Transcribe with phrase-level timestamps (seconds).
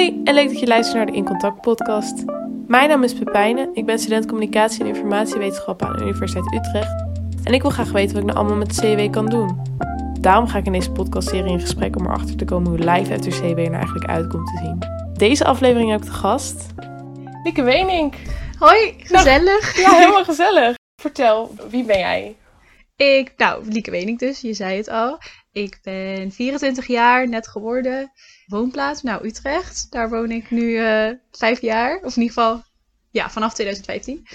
[0.00, 2.24] Hoi en leuk dat je luistert naar de In Contact podcast.
[2.66, 7.04] Mijn naam is Pepijne, ik ben student communicatie en informatiewetenschap aan de Universiteit Utrecht.
[7.44, 9.62] En ik wil graag weten wat ik nou allemaal met de CW kan doen.
[10.20, 13.22] Daarom ga ik in deze podcastserie in gesprek om erachter te komen hoe live uit
[13.22, 14.78] de CW er nou eigenlijk uitkomt te zien.
[15.12, 16.66] Deze aflevering heb ik te gast...
[17.42, 18.14] Lieke Wenink.
[18.58, 19.76] Hoi, gezellig.
[19.76, 20.74] Ja, helemaal gezellig.
[21.02, 22.36] Vertel, wie ben jij?
[22.96, 25.18] Ik, nou, Lieke Wenink dus, je zei het al.
[25.52, 28.12] Ik ben 24 jaar, net geworden.
[28.46, 29.90] Woonplaats, nou Utrecht.
[29.90, 31.96] Daar woon ik nu eh, vijf jaar.
[31.96, 32.62] Of in ieder geval,
[33.10, 34.26] ja, vanaf 2015.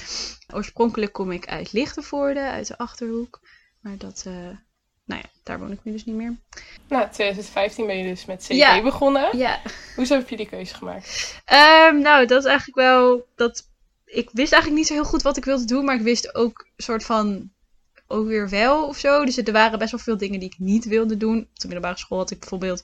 [0.53, 3.39] Oorspronkelijk kom ik uit Lichtenvoorde, uit de Achterhoek.
[3.81, 4.34] Maar dat, uh,
[5.05, 6.36] nou ja, daar woon ik nu dus niet meer.
[6.88, 8.81] Nou, 2015 ben je dus met Ja.
[8.81, 9.38] begonnen.
[9.38, 9.61] Ja.
[9.95, 11.41] Hoezo heb je die keuze gemaakt?
[11.45, 13.63] Ehm, nou, dat is eigenlijk wel, dat,
[14.05, 15.86] ik wist eigenlijk niet zo heel goed wat ik wilde doen.
[15.86, 17.52] Maar ik wist ook soort van
[18.08, 19.26] ook weer wel of zo.
[19.26, 21.38] Dus er waren best wel veel dingen die ik niet wilde doen.
[21.40, 22.84] Op de middelbare school had ik bijvoorbeeld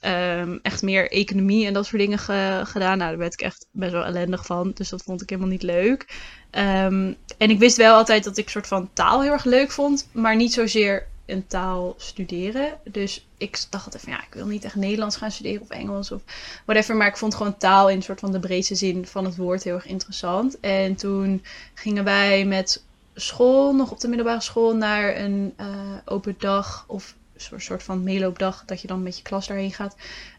[0.00, 2.98] ehm, echt meer economie en dat soort dingen ge- gedaan.
[2.98, 4.70] Nou, daar werd ik echt best wel ellendig van.
[4.74, 6.06] Dus dat vond ik helemaal niet leuk.
[6.50, 10.08] Ehm, en ik wist wel altijd dat ik soort van taal heel erg leuk vond.
[10.12, 12.72] Maar niet zozeer een taal studeren.
[12.84, 16.10] Dus ik dacht altijd van ja, ik wil niet echt Nederlands gaan studeren of Engels
[16.10, 16.22] of
[16.66, 16.96] whatever.
[16.96, 19.74] Maar ik vond gewoon taal in soort van de breedste zin van het woord heel
[19.74, 20.60] erg interessant.
[20.60, 22.82] En toen gingen wij met
[23.14, 25.66] school, nog op de middelbare school, naar een eh,
[26.04, 27.14] open dag of
[27.50, 29.96] een soort van meeloopdag, dat je dan met je klas daarheen gaat,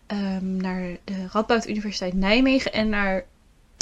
[0.08, 3.26] ehm, naar de Radboud Universiteit Nijmegen en naar,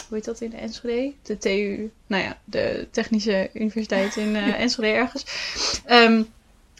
[0.08, 1.14] hoe heet dat in Enschede?
[1.22, 5.26] De TU, nou ja, de Technische Universiteit in eh, Enschede ergens.
[5.86, 6.24] Ehm,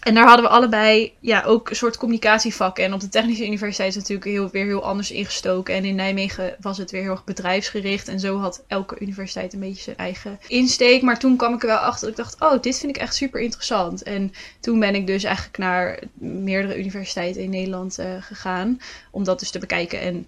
[0.02, 2.84] en daar hadden we allebei ja, ook een soort communicatievakken.
[2.84, 5.76] En op de Technische Universiteit is het natuurlijk heel, weer heel anders ingestoken.
[5.76, 8.08] En in Nijmegen was het weer heel erg bedrijfsgericht.
[8.08, 11.02] En zo had elke universiteit een beetje zijn eigen insteek.
[11.02, 13.16] Maar toen kwam ik er wel achter dat ik dacht, oh, dit vind ik echt
[13.16, 14.04] super interessant.
[14.04, 18.80] En toen ben ik dus eigenlijk naar meerdere universiteiten in Nederland eh, gegaan.
[19.12, 20.00] Om dat dus te bekijken.
[20.00, 20.28] En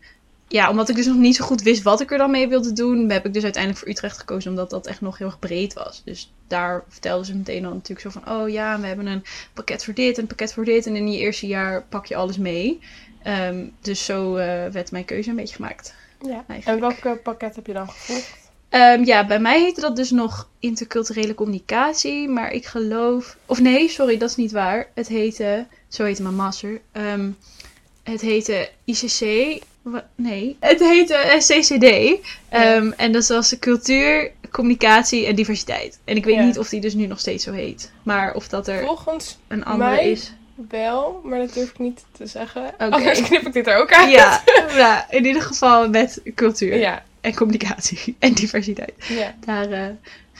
[0.53, 2.73] ja, omdat ik dus nog niet zo goed wist wat ik er dan mee wilde
[2.73, 5.73] doen, heb ik dus uiteindelijk voor Utrecht gekozen, omdat dat echt nog heel erg breed
[5.73, 6.01] was.
[6.05, 9.83] Dus daar vertelden ze meteen dan natuurlijk zo van, oh ja, we hebben een pakket
[9.83, 10.85] voor dit, een pakket voor dit.
[10.85, 12.79] En in je eerste jaar pak je alles mee.
[13.23, 15.95] Ehm, dus zo eh, werd mijn keuze een beetje gemaakt.
[16.21, 16.45] Ja.
[16.63, 18.37] En welk pakket heb je dan gevolgd?
[18.69, 23.37] Ehm, ja, bij mij heette dat dus nog interculturele communicatie, maar ik geloof...
[23.45, 24.87] Of nee, sorry, dat is niet waar.
[24.93, 27.31] Het heette, zo heette mijn master, Ehm,
[28.03, 29.61] het heette ICC...
[30.15, 32.19] Nee, het heette eh, CCD.
[32.49, 35.99] Ehm, En dat was cultuur, communicatie en diversiteit.
[36.05, 36.43] En ik weet Ja.
[36.43, 37.91] niet of die dus nu nog steeds zo heet.
[38.03, 40.33] Maar of dat er Volgens een andere mij- is.
[40.69, 42.63] wel, maar dat durf ik niet te zeggen.
[42.73, 42.83] Oké.
[42.89, 44.11] Anders knip ik dit er ook uit.
[44.11, 44.41] Ja,
[44.75, 48.93] ja, in ieder geval met cultuur en communicatie en diversiteit.
[49.09, 49.35] ja.
[49.45, 49.85] Daar eh,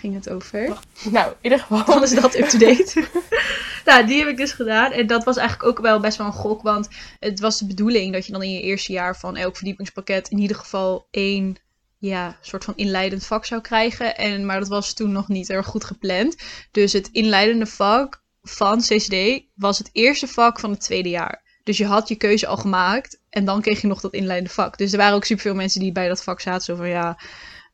[0.04, 0.78] ging het over.
[1.12, 1.86] Nou, in ieder geval.
[1.86, 3.06] Dan is dat up-to-date.
[3.86, 4.92] nou, die heb ik dus gedaan.
[4.92, 6.62] En dat was eigenlijk ook wel best wel een gok.
[6.62, 6.88] Want
[7.20, 10.40] het was de bedoeling dat je dan in je eerste jaar van elk verdiepingspakket in
[10.40, 11.58] ieder geval één
[11.98, 14.18] ja, soort van inleidend vak zou krijgen.
[14.18, 16.36] En, maar dat was toen nog niet erg goed gepland.
[16.72, 21.42] Dus het inleidende vak van CCD was het eerste vak van het tweede jaar.
[21.64, 24.78] Dus je had je keuze al gemaakt en dan kreeg je nog dat inleidende vak.
[24.78, 26.64] Dus er waren ook superveel mensen die bij dat vak zaten.
[26.64, 27.18] Zo van ja,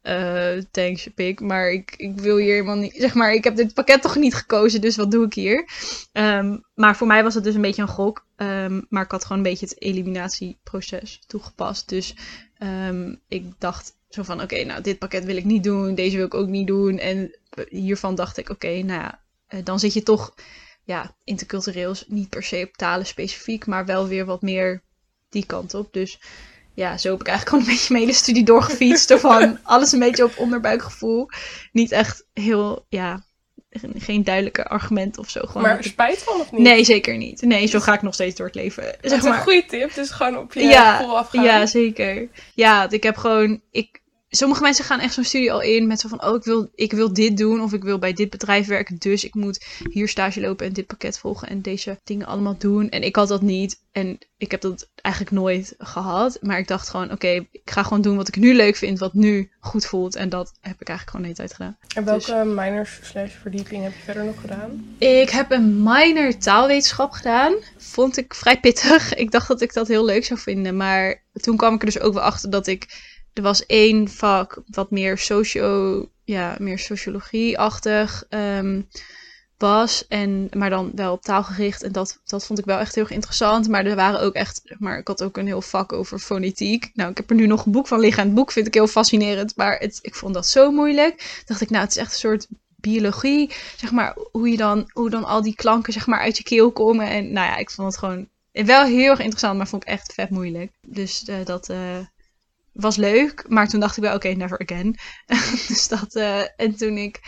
[0.09, 2.93] eh, thanks pik, maar ik, ik wil hier helemaal niet...
[2.97, 5.69] Zeg maar, ik heb dit pakket toch niet gekozen, dus wat doe ik hier?
[6.11, 8.25] Ehm, maar voor mij was het dus een beetje een gok.
[8.35, 11.89] Ehm, maar ik had gewoon een beetje het eliminatieproces toegepast.
[11.89, 12.15] Dus
[12.57, 15.95] ehm, ik dacht zo van, oké, nou, dit pakket wil ik niet doen.
[15.95, 16.97] Deze wil ik ook niet doen.
[16.97, 17.37] En
[17.69, 20.33] hiervan dacht ik, oké, nou ja, eh, dan zit je toch...
[20.83, 24.81] Ja, intercultureel is niet per se op talen specifiek, maar wel weer wat meer
[25.29, 25.93] die kant op.
[25.93, 26.19] Dus
[26.79, 29.11] ja, zo heb ik eigenlijk gewoon een beetje mijn hele studie doorgefietst.
[29.11, 31.29] Ervan alles een beetje op onderbuikgevoel.
[31.71, 33.23] Niet echt heel, ja,
[33.97, 35.41] geen duidelijke argument of zo.
[35.43, 36.61] Gewoon Maar spijt van of niet?
[36.61, 37.41] Nee, zeker niet.
[37.41, 38.83] Nee, zo ga ik nog steeds door het leven.
[39.01, 41.43] Dat is een goede tip, dus gewoon op je Ja, gevoel afgaan.
[41.43, 42.27] Ja, zeker.
[42.53, 43.61] Ja, ik heb gewoon.
[43.71, 46.69] Ik, sommige mensen gaan echt zo'n studie al in met zo van: oh, ik wil,
[46.75, 47.61] ik wil dit doen.
[47.61, 48.97] Of ik wil bij dit bedrijf werken.
[48.97, 51.47] Dus ik moet hier stage lopen en dit pakket volgen.
[51.47, 52.89] En deze dingen allemaal doen.
[52.89, 53.81] En ik had dat niet.
[53.91, 56.37] En ik heb dat eigenlijk nooit gehad.
[56.41, 58.99] Maar ik dacht gewoon: oké, ik ga gewoon doen wat ik nu leuk vind.
[58.99, 60.15] Wat nu goed voelt.
[60.15, 61.77] En dat heb ik eigenlijk gewoon de hele tijd gedaan.
[61.95, 64.95] En welke minors slash verdieping heb je verder nog gedaan?
[64.97, 67.53] Ik heb een minor taalwetenschap gedaan.
[67.77, 69.13] Vond ik vrij pittig.
[69.23, 70.77] Ik dacht dat ik dat heel leuk zou vinden.
[70.77, 73.07] Maar toen kwam ik er dus ook wel achter dat ik.
[73.39, 76.09] Er was één vak wat meer socio.
[76.23, 78.81] Ja, meer sociologie-achtig ehm,
[79.57, 80.07] was.
[80.07, 81.83] En, maar dan wel op taal gericht.
[81.83, 83.67] En dat, dat vond ik wel echt heel erg interessant.
[83.67, 84.75] Maar er waren ook echt.
[84.79, 86.91] Maar ik had ook een heel vak over fonetiek.
[86.93, 88.21] Nou, ik heb er nu nog een boek van liggen.
[88.21, 89.55] En het boek vind ik heel fascinerend.
[89.55, 91.41] Maar het, ik vond dat zo moeilijk.
[91.45, 95.09] Dacht ik, nou, het is echt een soort biologie, zeg maar, hoe je dan, hoe
[95.09, 97.07] dan al die klanken, zeg maar, uit je keel komen.
[97.07, 100.13] En nou ja, ik vond het gewoon wel heel erg interessant, maar vond ik echt
[100.13, 100.71] vet moeilijk.
[100.87, 101.97] Dus eh, dat, eh,
[102.73, 104.95] was leuk, maar toen dacht ik wel, oké, never again.
[105.67, 107.19] dus dat, eh, en toen ik,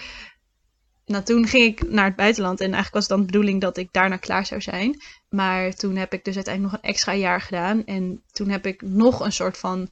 [1.06, 3.88] nou toen ging ik naar het buitenland en eigenlijk was dan de bedoeling dat ik
[3.92, 5.02] daarna klaar zou zijn.
[5.30, 8.82] Maar toen heb ik dus uiteindelijk nog een extra jaar gedaan en toen heb ik
[8.82, 9.90] nog een soort van,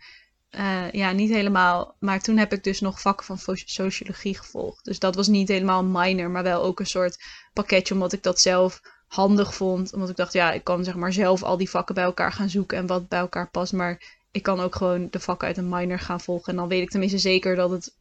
[0.50, 4.86] eh, ja, niet helemaal, maar toen heb ik dus nog vakken van sociologie gevolgd.
[4.86, 7.18] Dus dat was niet helemaal minor, maar wel ook een soort
[7.54, 9.94] pakketje, omdat ik dat zelf handig vond.
[9.94, 12.50] Omdat ik dacht, ja, ik kan zeg maar zelf al die vakken bij elkaar gaan
[12.50, 13.74] zoeken en wat bij elkaar past.
[13.74, 16.52] Maar ik kan ook gewoon de vakken uit een minor gaan volgen.
[16.52, 17.94] En dan weet ik tenminste zeker dat het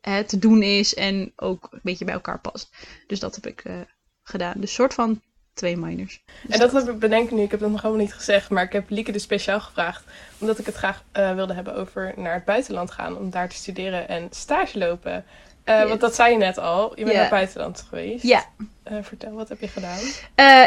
[0.00, 2.76] hè, te doen is en ook een beetje bij elkaar past.
[3.06, 3.74] Dus dat heb ik eh,
[4.22, 4.54] gedaan.
[4.56, 5.20] Dus soort van
[5.54, 6.22] twee minors.
[6.42, 8.72] Dus En dat heb ik nu, ik heb dat nog helemaal niet gezegd, maar ik
[8.72, 10.04] heb Lieke dus speciaal gevraagd,
[10.38, 13.56] omdat ik het graag eh, wilde hebben over naar het buitenland gaan, om daar te
[13.56, 15.24] studeren en stage lopen.
[15.64, 15.88] Eh, Yes.
[15.88, 18.22] Want dat zei je net al, je bent naar het buitenland geweest.
[18.22, 18.44] Ja,
[19.02, 19.98] vertel, wat heb je gedaan?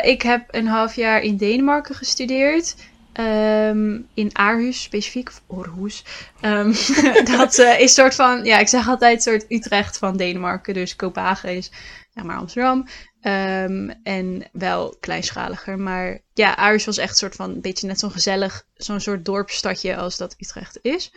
[0.03, 2.75] Ik heb een half jaar in Denemarken gestudeerd.
[3.13, 6.03] Ehm, in Aarhus specifiek, of Aarhus.
[6.39, 6.73] Ehm,
[7.38, 10.73] dat eh, is soort van, ja, ik zeg altijd soort Utrecht van Denemarken.
[10.73, 11.71] Dus Kopenhagen is,
[12.13, 12.88] zeg maar, Amsterdam.
[13.21, 15.79] Ehm, en wel kleinschaliger.
[15.79, 19.95] Maar ja, Aarhus was echt soort van, een beetje net zo'n gezellig, zo'n soort dorpsstadje
[19.95, 21.13] als dat Utrecht is.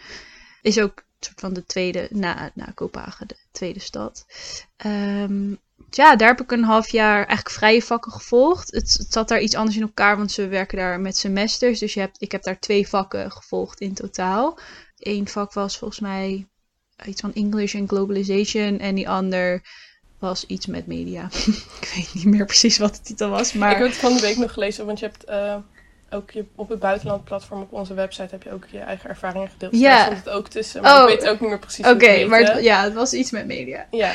[0.63, 4.27] Is ook soort van de tweede, na, na Kopenhagen, de tweede stad.
[5.97, 8.71] Ja, daar heb ik een half jaar eigenlijk vrije vakken gevolgd.
[8.73, 11.79] Het, het zat daar iets anders in elkaar, want ze werken daar met semesters.
[11.79, 14.59] Dus je hebt, ik heb daar twee vakken gevolgd in totaal.
[14.99, 16.47] Eén vak was volgens mij
[17.05, 18.79] iets van English and Globalization.
[18.79, 19.63] En die ander
[20.19, 21.29] was iets met media.
[21.81, 23.53] ik weet niet meer precies wat de titel was.
[23.53, 25.57] Maar Ik heb het van de week nog gelezen, want je hebt eh,
[26.11, 29.49] ook je, op het buitenland platform op onze website heb je ook je eigen ervaringen
[29.49, 29.77] gedeeld.
[29.77, 29.97] Ja.
[29.97, 31.11] Daar stond het ook tussen, maar Oh.
[31.11, 33.87] ik weet ook niet meer precies oké, maar het- ja, het was iets met media.
[33.91, 34.15] Ja.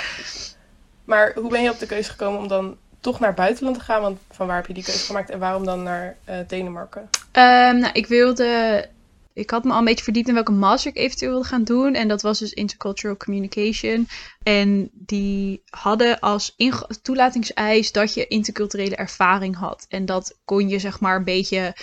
[1.08, 4.02] Maar hoe ben je op de keuze gekomen om dan toch naar buitenland te gaan?
[4.02, 7.10] Want van waar heb je die keuze gemaakt en waarom dan naar eh, Denemarken?
[7.32, 8.90] Ehm, nou, ik wilde.
[9.34, 11.94] Ik had me al een beetje verdiept in welke master ik eventueel wilde gaan doen.
[11.94, 14.08] En dat was dus Intercultural Communication.
[14.44, 16.56] En die hadden als
[17.02, 19.86] toelatingseis dat je interculturele ervaring had.
[19.90, 21.76] En dat kon je zeg maar een beetje.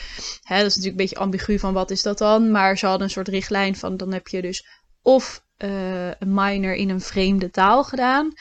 [0.43, 2.51] Hè, dat is natuurlijk een beetje ambigu van wat is dat dan.
[2.51, 4.67] Maar ze hadden een soort richtlijn van dan heb je dus
[5.03, 8.33] of eh, een minor in een vreemde taal gedaan.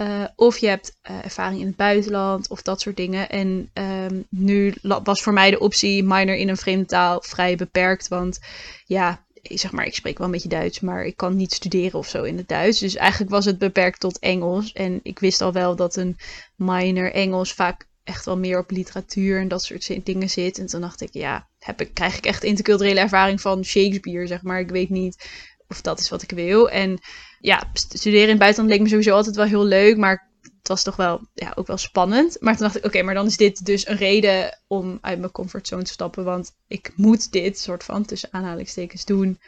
[0.00, 3.28] Eh, of je hebt eh, ervaring in het buitenland of dat soort dingen.
[3.28, 8.08] En ehm, nu was voor mij de optie minor in een vreemde taal vrij beperkt.
[8.08, 8.38] Want
[8.84, 12.08] ja, zeg maar, ik spreek wel een beetje Duits, maar ik kan niet studeren of
[12.08, 12.78] zo in het Duits.
[12.78, 14.72] Dus eigenlijk was het beperkt tot Engels.
[14.72, 16.16] En ik wist al wel dat een
[16.56, 20.58] minor Engels vaak echt wel meer op literatuur en dat soort dingen zit.
[20.58, 24.42] En toen dacht ik, ja, heb ik, krijg ik echt interculturele ervaring van Shakespeare, zeg
[24.42, 24.60] maar.
[24.60, 25.28] Ik weet niet
[25.68, 26.70] of dat is wat ik wil.
[26.70, 26.98] En
[27.40, 30.68] ja, st- studeren in het buitenland leek me sowieso altijd wel heel leuk, maar het
[30.68, 32.36] was toch wel, ja, ook wel spannend.
[32.40, 35.32] Maar toen dacht ik, oké, maar dan is dit dus een reden om uit mijn
[35.32, 36.24] comfortzone te stappen.
[36.24, 39.40] Want ik moet dit soort van, tussen aanhalingstekens, doen.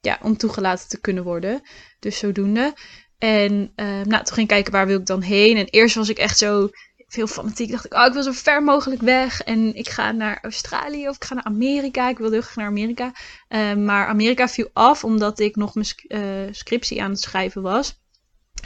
[0.00, 1.62] Ja, om toegelaten te kunnen worden.
[1.98, 2.74] Dus zodoende.
[3.18, 5.56] En eh, nou, toen ging ik kijken waar wil ik dan heen.
[5.56, 6.68] En eerst was ik echt zo
[7.10, 7.70] veel fanatiek.
[7.70, 9.42] Dacht ik, oh, ik wil zo ver mogelijk weg.
[9.42, 12.08] En ik ga naar Australië of ik ga naar Amerika.
[12.08, 13.12] Ik wilde heel graag naar Amerika.
[13.48, 16.20] Eh, maar Amerika viel af omdat ik nog mijn eh,
[16.50, 18.00] scriptie aan het schrijven was.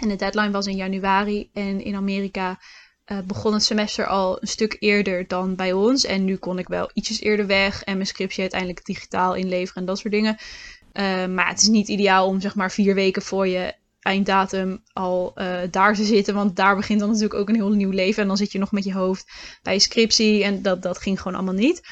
[0.00, 1.50] En de deadline was in januari.
[1.52, 2.58] En in Amerika
[3.04, 6.04] eh, begon het semester al een stuk eerder dan bij ons.
[6.04, 7.82] En nu kon ik wel ietsjes eerder weg.
[7.82, 10.36] En mijn scriptie uiteindelijk digitaal inleveren en dat soort dingen.
[11.34, 13.74] Maar het is niet ideaal om zeg maar vier weken voor je
[14.04, 16.34] einddatum al eh, daar te zitten.
[16.34, 18.22] Want daar begint dan natuurlijk ook een heel nieuw leven.
[18.22, 19.30] En dan zit je nog met je hoofd
[19.62, 20.44] bij je scriptie.
[20.44, 21.82] En dat, dat ging gewoon allemaal niet.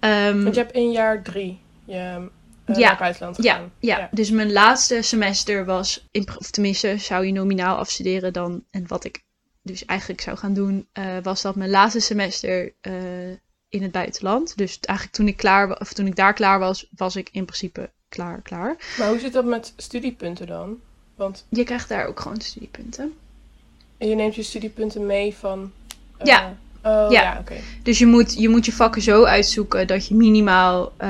[0.00, 2.78] Ehm, Want je hebt in jaar drie je eh, Ja.
[2.78, 3.72] naar het buitenland ja, gegaan.
[3.78, 8.64] ja, dus mijn laatste semester was, in, of tenminste zou je nominaal afstuderen dan.
[8.70, 9.24] En wat ik
[9.62, 12.74] dus eigenlijk zou gaan doen, eh, was dat mijn laatste semester
[13.68, 14.56] in het buitenland.
[14.56, 17.90] Dus eigenlijk toen ik, klaar, of toen ik daar klaar was, was ik in principe
[18.08, 18.76] klaar, klaar.
[18.98, 20.80] Maar hoe zit dat met studiepunten dan?
[21.16, 23.12] Want Je krijgt daar ook gewoon studiepunten.
[23.98, 25.72] je neemt je studiepunten mee van...
[26.18, 26.56] eh, Ja.
[26.82, 27.22] Oh, Ja.
[27.22, 27.54] ja, oké.
[27.82, 31.08] Dus je moet, je moet je vakken zo uitzoeken dat je minimaal, eh,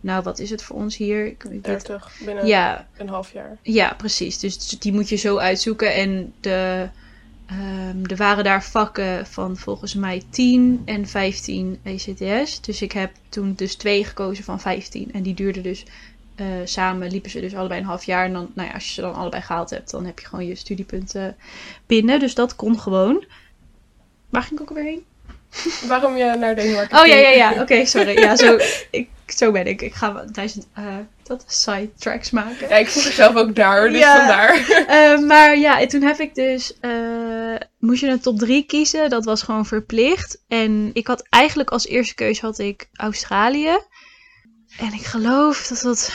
[0.00, 1.26] nou wat is het voor ons hier?
[1.26, 3.56] Ik, ik weet- 30 binnen ja, een half jaar.
[3.62, 4.38] Ja, precies.
[4.38, 5.94] Dus die moet je zo uitzoeken.
[5.94, 6.88] En de,
[7.46, 12.60] ehm, er waren daar vakken van volgens mij 10 en 15 ECTS.
[12.60, 15.12] Dus ik heb toen dus twee gekozen van 15.
[15.12, 15.84] En die duurden dus
[16.36, 18.24] eh, samen, liepen ze dus allebei een half jaar.
[18.24, 20.46] En dan, nou ja, als je ze dan allebei gehaald hebt, dan heb je gewoon
[20.46, 21.36] je studiepunten
[21.86, 22.20] binnen.
[22.20, 23.24] Dus dat kon gewoon.
[24.30, 25.04] Waar ging ik ook weer heen?
[25.88, 27.60] Waarom je naar Denemarken Oh ja, ja, ja.
[27.62, 28.18] Oké, sorry.
[28.18, 28.58] Ja, zo,
[28.90, 29.82] ik, zo ben ik.
[29.82, 30.84] Ik ga duizend eh
[31.22, 32.68] dat side tracks maken.
[32.68, 34.16] Ja, ik voel mezelf ook daar, dus Ja.
[34.16, 34.54] vandaar.
[34.86, 36.72] Eh, maar ja, en toen heb ik dus.
[37.78, 39.10] moest je een top 3 kiezen?
[39.10, 40.42] Dat was gewoon verplicht.
[40.48, 43.78] En ik had eigenlijk als eerste keus had ik Australië.
[44.78, 46.12] En ik geloof dat dat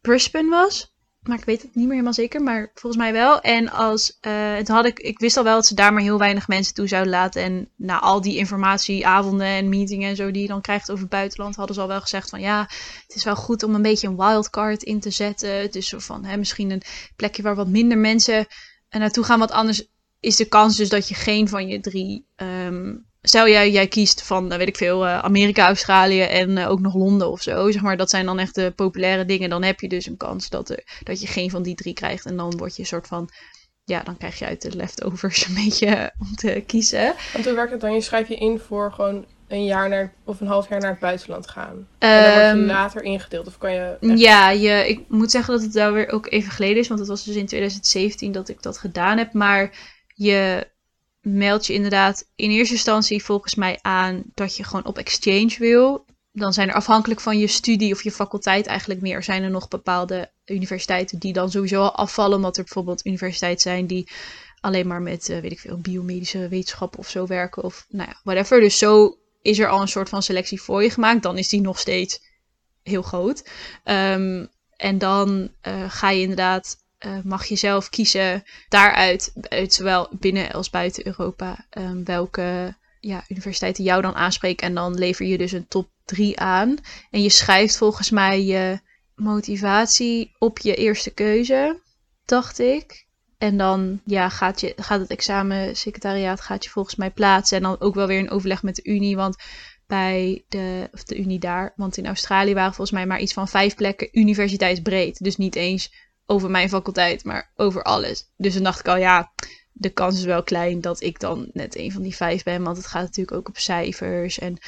[0.00, 0.90] Brisbane was.
[1.22, 3.40] Maar ik weet het niet meer helemaal zeker, maar volgens mij wel.
[3.40, 6.18] En als, uh, toen had ik, ik wist al wel dat ze daar maar heel
[6.18, 7.42] weinig mensen toe zouden laten.
[7.42, 11.12] En na al die informatieavonden en meetingen en zo die je dan krijgt over het
[11.12, 12.60] buitenland, hadden ze al wel gezegd van ja,
[13.06, 15.70] het is wel goed om een beetje een wildcard in te zetten.
[15.70, 16.82] Dus zo van hè, misschien een
[17.16, 18.46] plekje waar wat minder mensen
[18.90, 19.38] naartoe gaan.
[19.38, 19.86] Want anders
[20.20, 24.22] is de kans dus dat je geen van je drie um, stel jij, jij kiest
[24.22, 27.70] van, weet ik veel, uh, Amerika, Australië en uh, ook nog Londen of zo.
[27.70, 29.50] Zeg maar, dat zijn dan echt de populaire dingen.
[29.50, 32.26] Dan heb je dus een kans dat, er, dat je geen van die drie krijgt.
[32.26, 33.30] En dan word je een soort van,
[33.84, 37.14] ja, dan krijg je uit de leftovers een beetje om te kiezen.
[37.32, 37.94] Want hoe werkt het dan?
[37.94, 41.00] Je schrijf je in voor gewoon een jaar naar, of een half jaar naar het
[41.00, 41.88] buitenland gaan.
[41.98, 43.46] En dan word je ehm, later ingedeeld.
[43.46, 43.96] Of kan je.
[44.00, 46.88] Ja, je, ik moet zeggen dat het daar weer ook even geleden is.
[46.88, 49.32] Want het was dus in 2017 dat ik dat gedaan heb.
[49.32, 49.70] Maar
[50.14, 50.70] je
[51.22, 56.04] meld je inderdaad in eerste instantie volgens mij aan dat je gewoon op exchange wil.
[56.32, 59.22] Dan zijn er afhankelijk van je studie of je faculteit eigenlijk meer.
[59.22, 62.36] Zijn er nog bepaalde universiteiten die dan sowieso al afvallen.
[62.36, 64.08] Omdat er bijvoorbeeld universiteiten zijn die
[64.60, 67.62] alleen maar met, uh, weet ik veel, biomedische wetenschappen of zo werken.
[67.62, 68.60] Of nou ja, whatever.
[68.60, 71.22] Dus zo is er al een soort van selectie voor je gemaakt.
[71.22, 72.20] Dan is die nog steeds
[72.82, 73.48] heel groot.
[73.84, 76.76] Um, en dan uh, ga je inderdaad
[77.06, 83.24] uh, mag je zelf kiezen daaruit, uit zowel binnen als buiten Europa, um, welke ja,
[83.28, 84.66] universiteiten jou dan aanspreken.
[84.66, 86.76] En dan lever je dus een top 3 aan.
[87.10, 88.80] En je schrijft volgens mij je
[89.14, 91.80] motivatie op je eerste keuze,
[92.24, 93.06] dacht ik.
[93.38, 97.56] En dan ja, gaat, je, gaat het examensecretariaat gaat je volgens mij plaatsen.
[97.56, 99.16] En dan ook wel weer in overleg met de Unie.
[99.16, 99.36] Want
[99.86, 101.72] bij de, of de Unie daar.
[101.76, 105.24] Want in Australië waren volgens mij maar iets van vijf plekken universiteitsbreed.
[105.24, 105.92] Dus niet eens
[106.26, 108.30] over mijn faculteit, maar over alles.
[108.36, 109.32] Dus dan dacht ik al, ja,
[109.72, 112.62] de kans is wel klein dat ik dan net een van die vijf ben.
[112.62, 114.58] Want het gaat natuurlijk ook op cijfers en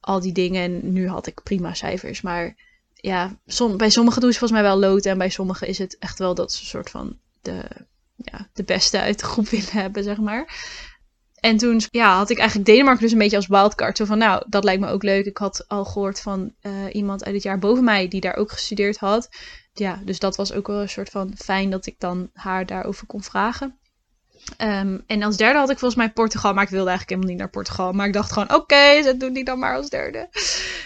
[0.00, 0.62] al die dingen.
[0.62, 2.20] En nu had ik prima cijfers.
[2.20, 2.54] Maar
[2.94, 3.38] ja,
[3.76, 5.10] bij sommigen doen ze volgens mij wel loten.
[5.10, 7.62] En bij sommigen is het echt wel dat ze een soort van de,
[8.14, 10.54] ja, de beste uit de groep willen hebben, zeg maar.
[11.36, 13.96] En toen ja, had ik eigenlijk Denemarken dus een beetje als wildcard.
[13.96, 15.26] Zo van, nou, dat lijkt me ook leuk.
[15.26, 18.52] Ik had al gehoord van uh, iemand uit het jaar boven mij die daar ook
[18.52, 19.28] gestudeerd had
[19.78, 23.06] ja, dus dat was ook wel een soort van fijn dat ik dan haar daarover
[23.06, 23.78] kon vragen.
[24.58, 27.40] Um, en als derde had ik volgens mij Portugal, maar ik wilde eigenlijk helemaal niet
[27.40, 27.92] naar Portugal.
[27.92, 30.28] Maar ik dacht gewoon, oké, ze doen die dan maar als derde.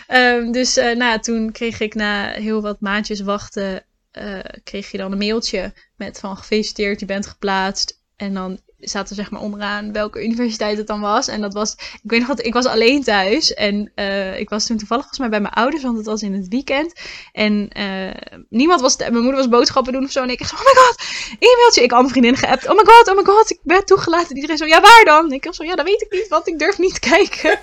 [0.08, 4.98] Um, dus uh, nou, toen kreeg ik na heel wat maandjes wachten, uh, kreeg je
[4.98, 7.98] dan een mailtje met van gefeliciteerd, je bent geplaatst.
[8.16, 11.28] En dan zaten zeg maar onderaan welke universiteit het dan was.
[11.28, 13.54] En dat was, ik weet nog wat, ik was alleen thuis.
[13.54, 16.34] En uh, ik was toen toevallig volgens mij bij mijn ouders, want het was in
[16.34, 16.92] het weekend.
[17.32, 20.22] En uh, niemand was, mijn moeder was boodschappen doen of zo.
[20.22, 21.02] En ik dacht, oh my god,
[21.38, 21.82] e-mailtje.
[21.82, 24.34] Ik had mijn vriendin geappt, oh my god, oh my god, ik ben toegelaten.
[24.34, 25.32] Iedereen zo, ja waar dan?
[25.32, 27.58] Ik dacht zo, ja dat weet ik niet, want ik durf niet kijken.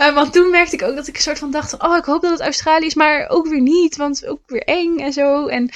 [0.00, 2.22] uh, want toen merkte ik ook dat ik een soort van dacht, oh ik hoop
[2.22, 3.96] dat het Australië is, maar ook weer niet.
[3.96, 5.46] Want ook weer eng en zo.
[5.46, 5.70] En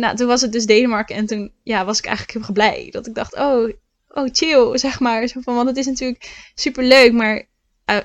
[0.00, 1.16] nou, toen was het dus Denemarken.
[1.16, 2.88] En toen ja, was ik eigenlijk heel blij.
[2.90, 3.70] Dat ik dacht, oh
[4.16, 5.26] oh chill, zeg maar.
[5.26, 7.46] Zo van, want het is natuurlijk super leuk, maar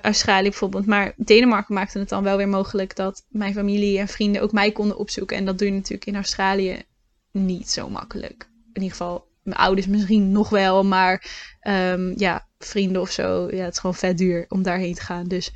[0.01, 0.85] Australië bijvoorbeeld.
[0.85, 4.71] Maar Denemarken maakte het dan wel weer mogelijk dat mijn familie en vrienden ook mij
[4.71, 5.37] konden opzoeken.
[5.37, 6.81] En dat doe je natuurlijk in Australië
[7.31, 8.49] niet zo makkelijk.
[8.73, 11.25] In ieder geval, mijn ouders misschien nog wel, maar
[11.67, 13.47] um, ja, vrienden of zo.
[13.51, 15.27] Ja, het is gewoon vet duur om daarheen te gaan.
[15.27, 15.51] Dus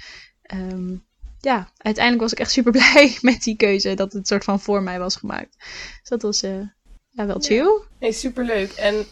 [0.54, 1.06] um,
[1.40, 3.94] ja, uiteindelijk was ik echt super blij met die keuze.
[3.94, 5.56] Dat het soort van voor mij was gemaakt.
[6.00, 6.68] Dus dat was uh,
[7.10, 7.64] ja, wel chill.
[7.64, 7.88] Ja.
[8.00, 8.72] Nee, super leuk.
[8.72, 9.06] En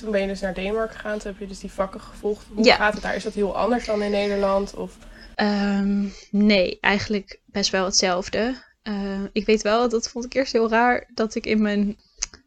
[0.00, 1.18] toen ben je dus naar Denemarken gegaan.
[1.18, 2.46] Toen heb je dus die vakken gevolgd.
[2.54, 3.14] Hoe gaat het daar?
[3.14, 4.74] Is dat heel anders dan in Nederland?
[4.74, 4.96] Of?
[5.36, 8.68] Um, nee, eigenlijk best wel hetzelfde.
[8.84, 11.98] Uh, ik weet wel, dat vond ik eerst heel raar, dat ik in mijn,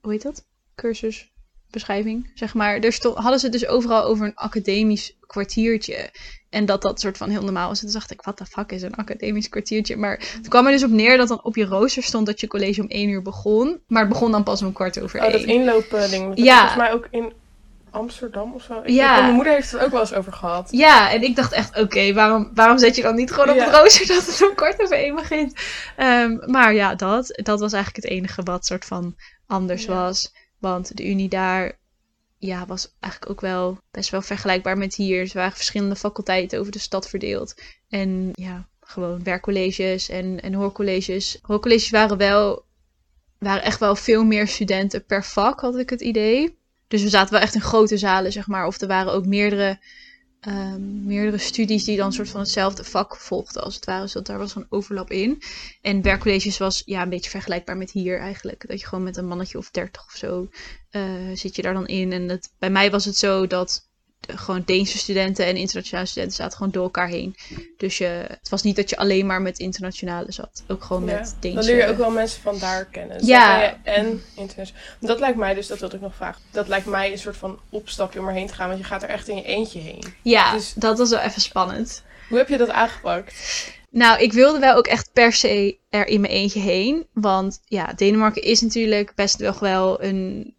[0.01, 0.45] hoe heet dat?
[0.75, 2.79] Cursusbeschrijving, zeg maar.
[2.79, 6.10] Er stond, hadden ze het dus overal over een academisch kwartiertje.
[6.50, 7.79] En dat dat soort van heel normaal was.
[7.79, 9.98] En toen dacht ik, wat de fuck is een academisch kwartiertje?
[9.98, 12.48] Maar het kwam er dus op neer dat dan op je rooster stond dat je
[12.48, 13.81] college om één uur begon.
[13.88, 15.27] Maar het begon dan pas om kwart over één.
[15.27, 16.31] Oh, dat inlopen ding.
[16.36, 16.57] ja.
[16.57, 17.33] Volgens mij ook in
[17.93, 18.81] Amsterdam of zo.
[18.85, 19.21] ja.
[19.21, 20.67] mijn moeder heeft het ook wel eens over gehad.
[20.71, 23.75] Ja, en ik dacht echt, oké, waarom, waarom zet je dan niet gewoon op het
[23.75, 25.53] rooster dat het om kwart over één begint?
[25.97, 29.15] Um, maar ja, dat, dat was eigenlijk het enige wat soort van
[29.47, 30.33] anders was.
[30.59, 31.77] Want de Unie daar
[32.38, 35.21] ja, was eigenlijk ook wel best wel vergelijkbaar met hier.
[35.21, 37.62] Er waren verschillende faculteiten over de stad verdeeld.
[37.89, 41.39] En ja, gewoon werkcolleges en, en hoorcolleges.
[41.41, 42.65] Hoorcolleges waren wel,
[43.39, 46.57] waren echt wel veel meer studenten per vak, had ik het idee.
[46.93, 48.65] Dus we zaten wel echt in grote zalen, zeg maar.
[48.65, 49.79] Of er waren ook meerdere,
[50.47, 54.01] um, meerdere studies die dan soort van hetzelfde vak volgden, als het ware.
[54.01, 55.41] Dus daar was een overlap in.
[55.81, 58.67] En werkcolleges was ja, een beetje vergelijkbaar met hier eigenlijk.
[58.67, 60.50] Dat je gewoon met een mannetje of dertig of zo
[60.91, 61.01] uh,
[61.33, 62.12] zit je daar dan in.
[62.12, 63.89] En het, bij mij was het zo dat
[64.36, 67.36] gewoon Deense studenten en internationale studenten zaten gewoon door elkaar heen.
[67.77, 70.63] Dus je, het was niet dat je alleen maar met internationale zat.
[70.68, 71.58] Ook gewoon Ja, met Deense.
[71.58, 73.18] Dan leer je ook wel mensen van daar kennen.
[73.18, 73.77] Dus Ja.
[73.84, 74.84] en internationaal.
[75.00, 76.42] Dat lijkt mij dus, dat wilde ik nog vragen.
[76.51, 78.68] Dat lijkt mij een soort van opstapje om erheen te gaan.
[78.68, 80.03] Want je gaat er echt in je eentje heen.
[80.22, 82.03] Ja, Dus- dat was wel even spannend.
[82.30, 83.34] Hoe heb je dat aangepakt?
[83.89, 87.08] Nou, ik wilde wel ook echt per se er in mijn eentje heen.
[87.13, 90.53] Want ja, Denemarken is natuurlijk best wel wel een,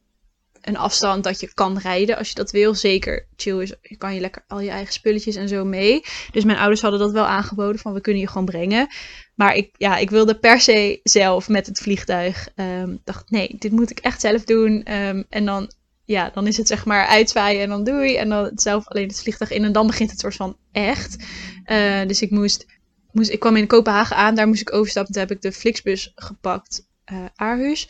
[0.65, 2.75] een afstand dat je kan rijden als je dat wil.
[2.75, 6.05] Zeker chill is, je kan je lekker al je eigen spulletjes en zo mee.
[6.31, 8.89] Dus mijn ouders hadden dat wel aangeboden van we kunnen je gewoon brengen.
[9.35, 12.49] Maar ik, ja, ik wilde per se zelf met het vliegtuig.
[12.55, 14.83] Ehm dacht, nee, dit moet ik echt zelf doen.
[14.83, 15.73] Ehm, en dan,
[16.05, 18.17] ja, dan is het zeg maar uitzwaaien en dan doei.
[18.17, 19.65] En dan zelf alleen het vliegtuig in.
[19.65, 21.17] En dan begint het soort van echt.
[21.65, 22.67] Eh, dus ik moest,
[23.13, 24.35] moest, ik kwam in Kopenhagen aan.
[24.35, 25.13] Daar moest ik overstappen.
[25.13, 26.89] Toen heb ik de Flixbus gepakt.
[27.05, 27.89] eh Aarhus.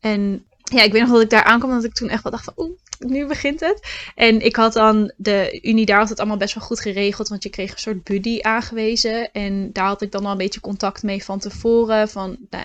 [0.00, 1.70] En ja, ik weet nog dat ik daar aankwam.
[1.70, 3.88] Dat ik toen echt wel dacht van, oeh, nu begint het.
[4.14, 7.28] En ik had dan, de Unie daar had het allemaal best wel goed geregeld.
[7.28, 9.32] Want je kreeg een soort buddy aangewezen.
[9.32, 12.08] En daar had ik dan al een beetje contact mee van tevoren.
[12.08, 12.64] Van, nou,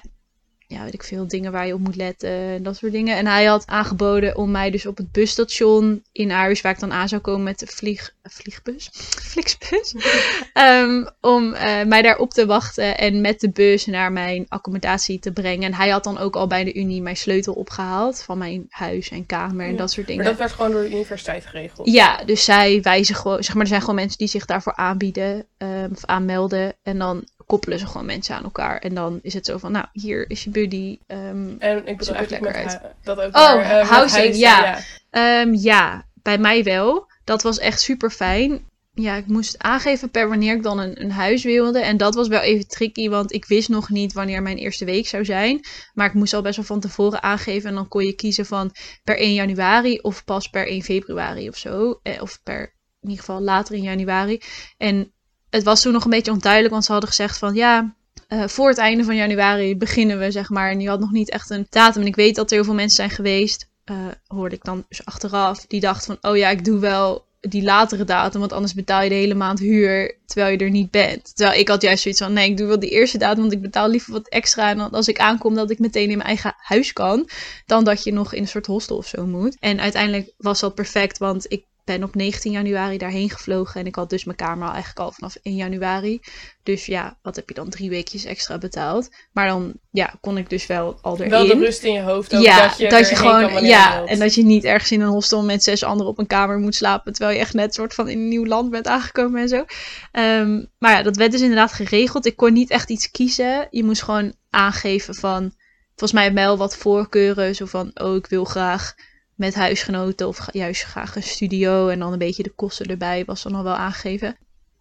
[0.67, 3.17] ja, weet ik veel, dingen waar je op moet letten en dat soort dingen.
[3.17, 6.91] En hij had aangeboden om mij dus op het busstation in Aarhus, waar ik dan
[6.91, 8.89] aan zou komen met de vlieg, vliegbus,
[9.29, 9.95] Flixbus,
[10.53, 15.19] Ehm, om eh, mij daar op te wachten en met de bus naar mijn accommodatie
[15.19, 15.63] te brengen.
[15.63, 19.09] En hij had dan ook al bij de Unie mijn sleutel opgehaald van mijn huis
[19.09, 20.21] en kamer en Ja, dat soort dingen.
[20.23, 21.91] Maar dat werd gewoon door de universiteit geregeld.
[21.91, 25.45] Ja, dus zij wijzen gewoon, zeg maar, er zijn gewoon mensen die zich daarvoor aanbieden
[25.57, 26.75] ehm, of aanmelden.
[26.83, 28.77] En dan koppelen ze gewoon mensen aan elkaar.
[28.77, 30.97] En dan is het zo van, nou, hier is je buddy.
[31.07, 32.81] ehm, En ik bedoel eigenlijk lekker uit.
[33.03, 34.79] dat ook Oh, maar, eh, housing, huizen, ja.
[35.09, 37.07] Ehm, ja, bij mij wel.
[37.23, 38.65] Dat was echt super fijn.
[38.93, 41.79] Ja, ik moest aangeven per wanneer ik dan een, een huis wilde.
[41.79, 45.07] En dat was wel even tricky, want ik wist nog niet wanneer mijn eerste week
[45.07, 45.59] zou zijn.
[45.93, 47.69] Maar ik moest al best wel van tevoren aangeven.
[47.69, 48.71] En dan kon je kiezen van
[49.03, 51.99] per 1 januari of pas per 1 februari of zo.
[52.03, 54.41] Eh, of per in ieder geval later in januari.
[54.77, 55.11] En
[55.49, 57.95] het was toen nog een beetje onduidelijk, want ze hadden gezegd van ja,
[58.27, 60.71] eh, voor het einde van januari beginnen we, zeg maar.
[60.71, 62.01] En je had nog niet echt een datum.
[62.01, 63.95] En ik weet dat er heel veel mensen zijn geweest, eh,
[64.27, 68.03] hoorde ik dan dus achteraf, die dachten van, oh ja, ik doe wel die latere
[68.03, 71.35] datum, want anders betaal je de hele maand huur terwijl je er niet bent.
[71.35, 73.61] Terwijl ik had juist zoiets van, nee, ik doe wel die eerste datum, want ik
[73.61, 74.69] betaal liever wat extra.
[74.69, 77.29] En als ik aankom, dat ik meteen in mijn eigen huis kan,
[77.65, 79.57] dan dat je nog in een soort hostel of zo moet.
[79.59, 83.79] En uiteindelijk was dat perfect, want ik ben op 19 januari daarheen gevlogen.
[83.79, 86.19] En ik had dus mijn kamer al eigenlijk al vanaf 1 januari.
[86.63, 87.69] Dus ja, wat heb je dan?
[87.69, 89.09] Drie weekjes extra betaald.
[89.31, 91.29] Maar dan ja, kon ik dus wel al erin.
[91.29, 92.35] Wel de rust in je hoofd.
[92.35, 93.65] Ook ja, dat je, dat je gewoon.
[93.65, 96.57] Ja, en dat je niet ergens in een hostel met zes anderen op een kamer
[96.57, 97.13] moet slapen.
[97.13, 99.65] Terwijl je echt net soort van in een nieuw land bent aangekomen en zo.
[100.11, 102.25] Ehm, maar ja, dat werd dus inderdaad geregeld.
[102.25, 103.67] Ik kon niet echt iets kiezen.
[103.69, 105.53] Je moest gewoon aangeven van.
[105.95, 107.55] Volgens mij wel wat voorkeuren.
[107.55, 108.95] Zo van, oh, ik wil graag
[109.37, 113.43] met huisgenoten of juist graag een studio en dan een beetje de kosten erbij was
[113.43, 114.37] dan al wel aangegeven.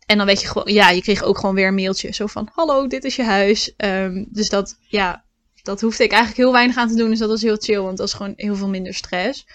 [0.06, 2.48] En dan weet je gewoon, ja, je kreeg ook gewoon weer een mailtje zo van,
[2.52, 3.74] hallo, dit is je huis.
[3.76, 5.24] Ehm, dus dat, ja,
[5.62, 7.96] dat hoefde ik eigenlijk heel weinig aan te doen, dus dat was heel chill, want
[7.96, 9.46] dat was gewoon heel veel minder stress.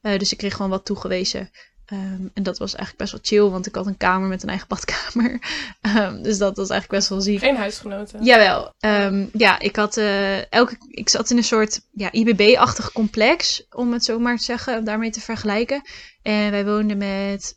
[0.00, 1.50] Eh, dus ik kreeg gewoon wat toegewezen.
[1.88, 4.48] Ehm, en dat was eigenlijk best wel chill, want ik had een kamer met een
[4.48, 5.38] eigen badkamer.
[5.80, 7.38] Ehm, dus dat was eigenlijk best wel ziek.
[7.38, 8.24] Geen huisgenoten.
[8.24, 8.72] Jawel.
[8.78, 10.76] Ehm, ja, ik had eh, elke.
[10.90, 14.84] Ik zat in een soort ja, IBB-achtig complex, om het zo maar te zeggen, om
[14.84, 15.82] daarmee te vergelijken.
[16.22, 17.56] En wij woonden met.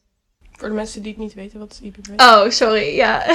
[0.52, 2.22] Voor de mensen die het niet weten, wat is IBB?
[2.22, 2.96] Oh, sorry.
[2.96, 3.26] Ja,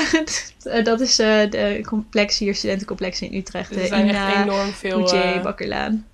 [0.62, 3.68] Eh, dat is eh, de complex hier, studentencomplex in Utrecht.
[3.68, 5.12] Dus er de zijn echt enorm veel...
[5.12, 6.06] Eh, Bakkerlaan.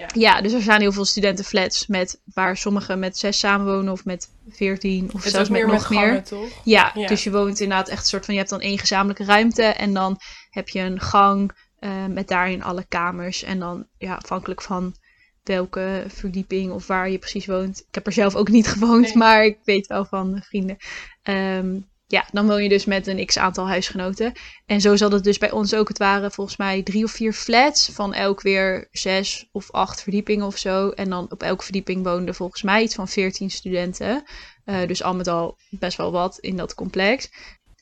[0.00, 0.08] Ja.
[0.12, 0.40] Ja.
[0.40, 5.10] dus er zijn heel veel studentenflats met, waar sommigen met zes samenwonen of met veertien
[5.12, 6.22] of het zelfs met meer nog met meer.
[6.22, 6.48] toch?
[6.64, 7.06] Ja, Ja.
[7.06, 9.94] dus je woont inderdaad echt een soort van, je hebt dan één gezamenlijke ruimte en
[9.94, 10.18] dan
[10.50, 13.42] heb je een gang eh, met daarin alle kamers.
[13.42, 14.94] En dan ja, afhankelijk van
[15.42, 17.78] welke verdieping of waar je precies woont.
[17.88, 19.16] Ik heb er zelf ook niet gewoond, Nee.
[19.16, 20.76] maar ik weet wel van vrienden.
[21.22, 21.78] Ehm,
[22.10, 24.32] ja, dan woon je dus met een x aantal huisgenoten.
[24.66, 25.88] En zo zat het dus bij ons ook.
[25.88, 30.46] Het waren volgens mij drie of vier flats van elk weer zes of acht verdiepingen
[30.46, 30.88] of zo.
[30.88, 34.24] En dan op elke verdieping woonden volgens mij iets van veertien studenten.
[34.64, 37.30] Eh, dus al met al best wel wat in dat complex.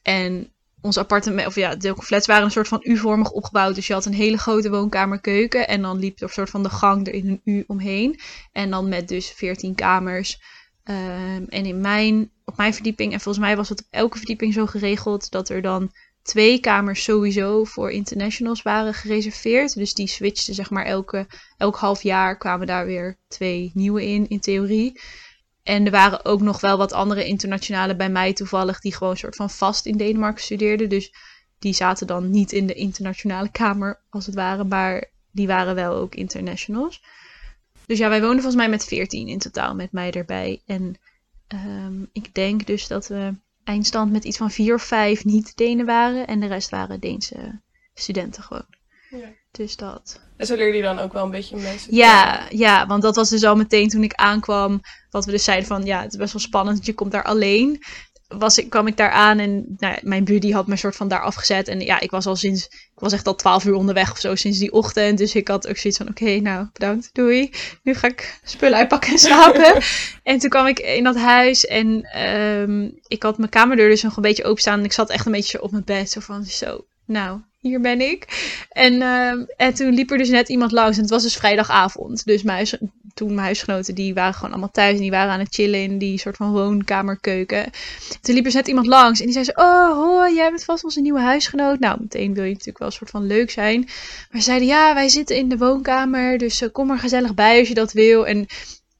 [0.02, 3.74] En ons appartement, of ja, de flats waren een soort van U-vormig opgebouwd.
[3.74, 5.68] Dus je had een hele grote woonkamer, keuken.
[5.68, 8.20] En dan liep er een soort van de gang er in een U omheen.
[8.52, 10.40] En dan met dus 14 kamers.
[10.88, 14.52] Ehm, en in mijn, op mijn verdieping, en volgens mij was het op elke verdieping
[14.52, 19.74] zo geregeld dat er dan twee kamers sowieso voor internationals waren gereserveerd.
[19.74, 24.28] Dus die switchten zeg maar elke, elk half jaar kwamen daar weer twee nieuwe in,
[24.28, 25.00] in theorie.
[25.62, 29.36] En er waren ook nog wel wat andere internationalen bij mij toevallig die gewoon soort
[29.36, 30.88] van vast in Denemarken studeerden.
[30.88, 31.12] Dus
[31.58, 35.94] die zaten dan niet in de internationale kamer als het ware, maar die waren wel
[35.94, 37.02] ook internationals.
[37.88, 40.62] Dus ja, wij woonden volgens mij met 14 in totaal met mij erbij.
[40.66, 40.94] En
[41.46, 46.26] ehm, ik denk dus dat we eindstand met iets van vier of vijf niet-Denen waren.
[46.26, 47.60] En de rest waren Deense
[47.94, 48.66] studenten gewoon.
[49.10, 49.32] Ja.
[49.50, 50.20] Dus dat.
[50.36, 53.28] En zo leerde je dan ook wel een beetje mensen Ja, ja, want dat was
[53.28, 54.80] dus al meteen toen ik aankwam.
[55.10, 57.82] Wat we dus zeiden van, ja, het is best wel spannend, je komt daar alleen.
[58.28, 61.08] Was ik, kwam ik daar aan en nou, ja, mijn buddy had me soort van
[61.08, 61.68] daar afgezet.
[61.68, 64.34] En ja, ik was al sinds, ik was echt al twaalf uur onderweg of zo
[64.34, 65.18] sinds die ochtend.
[65.18, 67.50] Dus ik had ook zoiets van, oké, nou, bedankt, doei.
[67.82, 69.82] Nu ga ik spullen uitpakken en slapen.
[70.22, 74.16] en toen kwam ik in dat huis en ehm, ik had mijn kamerdeur dus nog
[74.16, 74.78] een beetje openstaan.
[74.78, 78.00] En ik zat echt een beetje op mijn bed, zo van, zo, nou, hier ben
[78.00, 78.26] ik.
[78.70, 80.96] En, ehm, en toen liep er dus net iemand langs.
[80.96, 82.24] En het was dus vrijdagavond.
[82.24, 82.66] Dus mijn
[83.18, 84.94] toen mijn huisgenoten, die waren gewoon allemaal thuis.
[84.94, 87.70] En die waren aan het chillen in die soort van woonkamerkeuken.
[88.20, 89.18] Toen liep er dus net iemand langs.
[89.18, 91.78] En die zei zo, oh hoi, jij bent vast onze nieuwe huisgenoot.
[91.78, 93.80] Nou, meteen wil je natuurlijk wel een soort van leuk zijn.
[94.30, 96.38] Maar ze zeiden, ja, wij zitten in de woonkamer.
[96.38, 98.26] Dus eh, kom maar gezellig bij als je dat wil.
[98.26, 98.46] En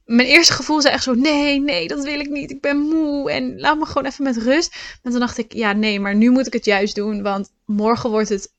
[0.05, 2.51] mijn eerste gevoel zei echt zo: nee, nee, dat wil ik niet.
[2.51, 4.77] Ik ben moe en laat me gewoon even met rust.
[5.03, 8.11] En toen dacht ik: ja, nee, maar nu moet ik het juist doen, want morgen
[8.11, 8.57] wordt het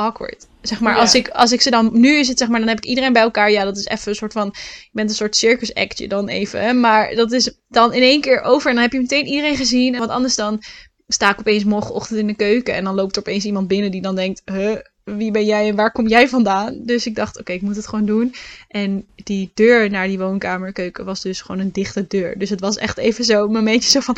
[0.00, 0.46] awkward.
[0.62, 1.90] Zeg maar, als, ik, als ik ze dan.
[1.92, 3.50] Nu is het zeg maar, dan heb ik iedereen bij elkaar.
[3.50, 4.50] Ja, dat is even een soort van.
[4.54, 6.62] Je bent een soort circus actje dan even.
[6.62, 8.68] hè, Maar dat is dan in één keer over.
[8.68, 9.94] En dan heb je meteen iedereen gezien.
[9.94, 10.62] En wat anders dan
[11.08, 12.74] sta ik opeens morgenochtend in de keuken.
[12.74, 15.76] En dan loopt er opeens iemand binnen die dan denkt: huh, wie ben jij en
[15.76, 16.80] waar kom jij vandaan?
[16.84, 18.34] Dus ik dacht: oké, ik moet het gewoon doen.
[18.68, 22.38] En die deur naar die woonkamerkeuken was dus gewoon een dichte deur.
[22.38, 24.16] Dus het was echt even zo een momentje zo van.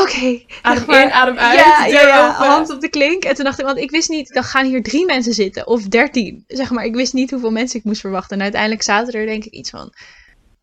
[0.00, 1.58] Oké, Adem in, adem uit.
[1.58, 3.24] Ja, ja, ja, hand op de klink.
[3.24, 5.66] En toen dacht ik, want ik wist niet, dan gaan hier drie mensen zitten.
[5.66, 6.44] Of dertien.
[6.46, 8.36] Zeg maar, ik wist niet hoeveel mensen ik moest verwachten.
[8.36, 9.94] En uiteindelijk zaten er denk ik iets van,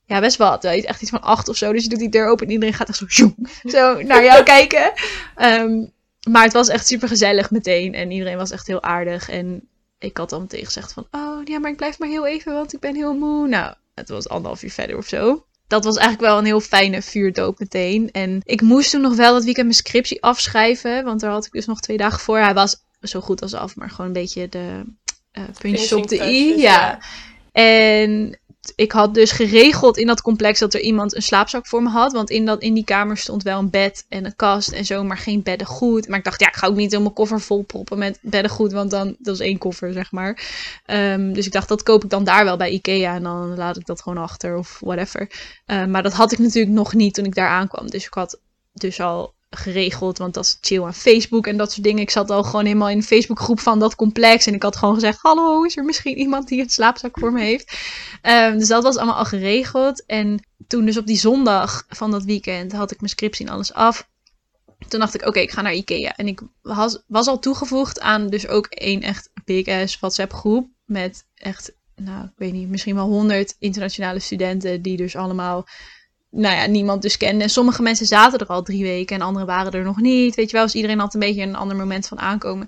[0.05, 0.63] ja best wat.
[0.63, 1.71] Wel, Echt iets van acht of zo.
[1.73, 4.93] Dus je doet die deur open en iedereen gaat echt zo, zo naar jou kijken.
[5.35, 5.85] Ehm,
[6.29, 7.93] maar het was echt super gezellig meteen.
[7.93, 9.29] En iedereen was echt heel aardig.
[9.29, 9.67] En
[9.99, 12.73] ik had dan meteen gezegd van, oh ja, maar ik blijf maar heel even, want
[12.73, 13.47] ik ben heel moe.
[13.47, 15.45] Nou, het was anderhalf uur verder of zo.
[15.71, 18.11] Dat was eigenlijk wel een heel fijne vuurdoop meteen.
[18.11, 21.03] En ik moest toen nog wel dat weekend mijn scriptie afschrijven.
[21.03, 22.37] Want daar had ik dus nog twee dagen voor.
[22.37, 24.83] Hij was zo goed als af, maar gewoon een beetje de
[25.31, 26.57] eh, puntjes op de i.
[26.57, 26.99] Ja.
[27.51, 28.39] En
[28.75, 32.11] ik had dus geregeld in dat complex dat er iemand een slaapzak voor me had.
[32.11, 35.03] Want in, dat, in die kamer stond wel een bed en een kast en zo,
[35.03, 36.07] maar geen beddengoed.
[36.07, 38.91] Maar ik dacht, ja, ik ga ook niet mijn koffer vol proppen met beddengoed, want
[38.91, 40.41] dan, dat is één koffer, zeg maar.
[40.85, 43.77] Ehm, dus ik dacht, dat koop ik dan daar wel bij Ikea en dan laat
[43.77, 45.29] ik dat gewoon achter of whatever.
[45.65, 47.89] Eh, maar dat had ik natuurlijk nog niet toen ik daar aankwam.
[47.89, 48.39] Dus ik had
[48.73, 52.01] dus al geregeld, want dat is chill aan Facebook en dat soort dingen.
[52.01, 54.93] Ik zat al gewoon helemaal in de Facebookgroep van dat complex en ik had gewoon
[54.93, 57.77] gezegd, hallo, is er misschien iemand die een slaapzak voor me heeft?
[58.21, 60.05] Ehm, dus dat was allemaal al geregeld.
[60.05, 63.73] En toen dus op die zondag van dat weekend had ik mijn scriptie en alles
[63.73, 64.09] af.
[64.87, 66.15] Toen dacht ik, oké, ik ga naar Ikea.
[66.15, 70.67] En ik was, was al toegevoegd aan dus ook één echt big ass WhatsApp groep.
[70.85, 74.81] Met echt, nou, ik weet niet, misschien wel honderd internationale studenten.
[74.81, 75.67] Die dus allemaal,
[76.31, 77.43] nou ja, niemand dus kende.
[77.43, 80.35] En sommige mensen zaten er al drie weken en anderen waren er nog niet.
[80.35, 82.67] Weet je wel, dus iedereen had een beetje een ander moment van aankomen.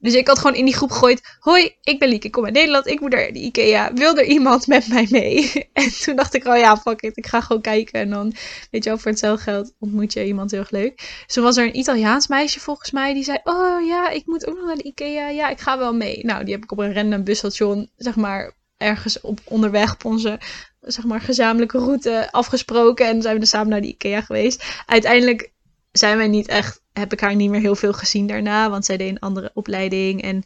[0.00, 2.54] Dus ik had gewoon in die groep gegooid: Hoi, ik ben Lieke, ik kom uit
[2.54, 3.92] Nederland, ik moet naar de IKEA.
[3.92, 5.52] Wil er iemand met mij mee?
[5.72, 8.00] En toen dacht ik: Oh ja, fuck it, ik ga gewoon kijken.
[8.00, 8.34] En dan,
[8.70, 11.24] weet je wel, voor hetzelfde geld ontmoet je iemand heel erg leuk.
[11.26, 14.56] Dus was er een Italiaans meisje volgens mij die zei: Oh ja, ik moet ook
[14.56, 15.28] nog naar de IKEA.
[15.28, 16.24] Ja, ik ga wel mee.
[16.24, 20.40] Nou, die heb ik op een random busstation, zeg maar, ergens op onderweg op onze
[20.80, 23.06] zeg maar, gezamenlijke route afgesproken.
[23.06, 24.82] En zijn we samen naar de IKEA geweest.
[24.86, 25.52] Uiteindelijk
[25.92, 28.96] zijn wij niet echt, heb ik haar niet meer heel veel gezien daarna, want zij
[28.96, 30.22] deed een andere opleiding.
[30.22, 30.42] En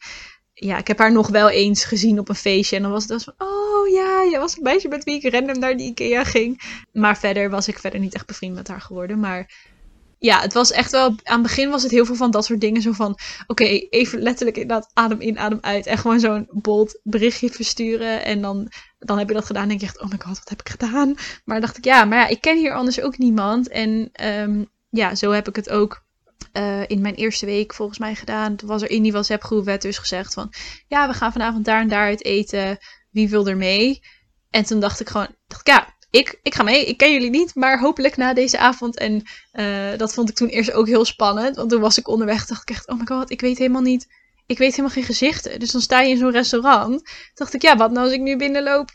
[0.54, 2.76] ja, ik heb haar nog wel eens gezien op een feestje.
[2.76, 5.32] En dan was het dus van, oh ja, jij was een meisje met wie ik
[5.32, 6.82] random naar de IKEA ging.
[6.92, 9.20] Maar verder was ik verder niet echt bevriend met haar geworden.
[9.20, 9.72] Maar
[10.18, 12.60] ja, het was echt wel, aan het begin was het heel veel van dat soort
[12.60, 12.82] dingen.
[12.82, 15.86] Zo van, oké, even letterlijk inderdaad adem in, adem uit.
[15.86, 18.24] En gewoon zo'n bold berichtje versturen.
[18.24, 18.68] En dan,
[19.04, 21.14] dan heb je dat gedaan en denk je oh my god, wat heb ik gedaan?
[21.44, 23.68] Maar dacht ik, ja, maar ja, ik ken hier anders ook niemand.
[23.68, 26.04] En ehm, ja, zo heb ik het ook
[26.52, 28.56] eh, in mijn eerste week volgens mij gedaan.
[28.56, 30.52] Toen was er in die WhatsApp groep werd dus gezegd van...
[30.88, 32.78] Ja, we gaan vanavond daar en daar uit eten.
[33.10, 34.02] Wie wil er mee?
[34.50, 35.28] En toen dacht ik gewoon...
[35.48, 36.86] Ik, ja, ik, ik ga mee.
[36.86, 38.98] Ik ken jullie niet, maar hopelijk na deze avond.
[38.98, 41.56] En eh, dat vond ik toen eerst ook heel spannend.
[41.56, 42.88] Want toen was ik onderweg dacht ik echt...
[42.88, 44.06] Oh my god, ik weet helemaal niet...
[44.46, 45.60] Ik weet helemaal geen gezichten.
[45.60, 47.04] Dus dan sta je in zo'n restaurant.
[47.04, 48.90] Toen dacht ik, ja, wat nou als ik nu binnenloop?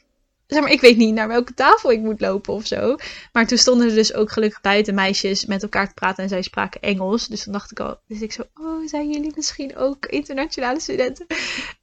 [0.47, 2.95] Zeg maar, ik weet niet naar welke tafel ik moet lopen of zo.
[3.31, 6.41] Maar toen stonden er dus ook gelukkig buiten meisjes met elkaar te praten en zij
[6.41, 7.27] spraken Engels.
[7.27, 11.25] Dus dan dacht ik al, dus ik zo, oh, zijn jullie misschien ook internationale studenten?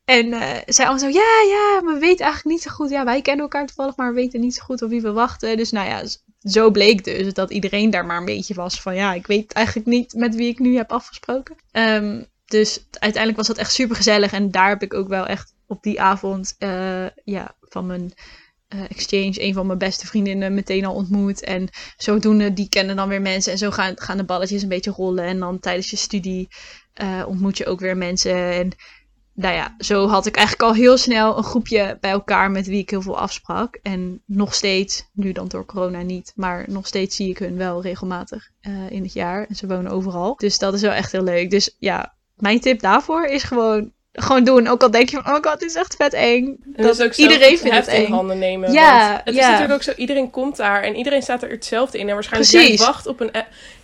[0.04, 2.90] En eh, zij allemaal zo, ja, ja, maar we weten eigenlijk niet zo goed.
[2.90, 5.56] Ja, wij kennen elkaar toevallig, maar we weten niet zo goed op wie we wachten.
[5.56, 6.02] Dus nou ja,
[6.40, 9.86] zo bleek dus dat iedereen daar maar een beetje was van, ja, ik weet eigenlijk
[9.86, 11.56] niet met wie ik nu heb afgesproken.
[11.70, 15.54] Ehm, dus uiteindelijk was dat echt super gezellig en daar heb ik ook wel echt
[15.66, 18.12] op die avond, eh, ja, van mijn
[18.68, 21.42] eh, exchange een van mijn beste vriendinnen meteen al ontmoet.
[21.42, 23.52] En zodoende, die kennen dan weer mensen.
[23.52, 25.24] En zo gaan, gaan de balletjes een beetje rollen.
[25.24, 26.48] En dan tijdens je studie
[26.92, 28.52] eh, ontmoet je ook weer mensen.
[28.52, 28.70] En
[29.32, 32.80] nou ja, zo had ik eigenlijk al heel snel een groepje bij elkaar met wie
[32.80, 33.78] ik heel veel afsprak.
[33.82, 37.82] En nog steeds, nu dan door corona niet, maar nog steeds zie ik hun wel
[37.82, 38.50] regelmatig
[38.88, 39.46] in het jaar.
[39.46, 40.36] En ze wonen overal.
[40.36, 41.50] Dus dat is wel echt heel leuk.
[41.50, 44.66] Dus ja, mijn tip daarvoor is gewoon gewoon doen.
[44.68, 46.44] Ook al denk je van, oh god, dit is echt vet eng.
[46.44, 48.10] En dat Dat ook iedereen vindt het in eng.
[48.10, 48.72] handen nemen.
[48.72, 51.98] Ja, want het is natuurlijk ook zo, iedereen komt daar en iedereen staat er hetzelfde
[51.98, 52.08] in.
[52.08, 53.30] En waarschijnlijk jij wacht op een.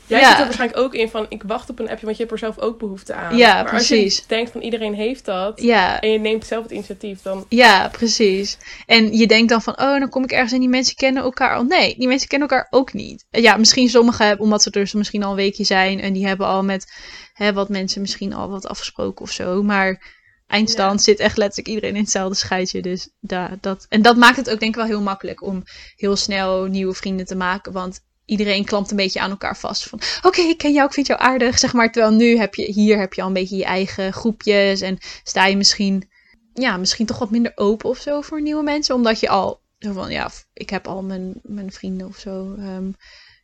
[0.07, 0.29] Jij Ja.
[0.29, 2.41] zit er waarschijnlijk ook in van, ik wacht op een appje, want je hebt er
[2.41, 3.37] zelf ook behoefte aan.
[3.37, 4.17] Ja, maar als precies.
[4.17, 7.47] je denkt van, iedereen heeft dat, Ja, en je neemt zelf het initiatief, dan...
[7.49, 8.59] ja, precies.
[8.87, 11.57] En je denkt dan van, oh, dan kom ik ergens en die mensen kennen elkaar
[11.57, 11.63] al.
[11.63, 13.27] Nee, die mensen kennen elkaar ook niet.
[13.31, 16.27] Ja, misschien sommigen hebben, omdat ze er dus misschien al een weekje zijn en die
[16.27, 16.93] hebben al met
[17.33, 19.63] hè, wat mensen misschien al wat afgesproken of zo.
[19.63, 22.83] Maar eindstand zit echt letterlijk iedereen in hetzelfde scheidje.
[22.83, 25.63] Dus da, dat, en dat maakt het ook denk ik wel heel makkelijk om
[25.97, 27.73] heel snel nieuwe vrienden te maken.
[27.73, 29.89] Want iedereen klampt een beetje aan elkaar vast.
[29.89, 31.59] Van oké, ik ken jou, ik vind jou aardig.
[31.59, 34.81] Zeg maar, terwijl nu heb je hier heb je al een beetje je eigen groepjes.
[34.81, 36.09] En sta je misschien,
[36.55, 38.95] ja, misschien toch wat minder open of zo voor nieuwe mensen.
[38.95, 42.55] Omdat je al zo van ja, ik heb al mijn, mijn vrienden of zo.
[42.59, 42.91] ehm,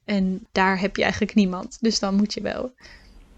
[0.05, 1.77] en daar heb je eigenlijk niemand.
[1.81, 2.73] Dus dan moet je wel.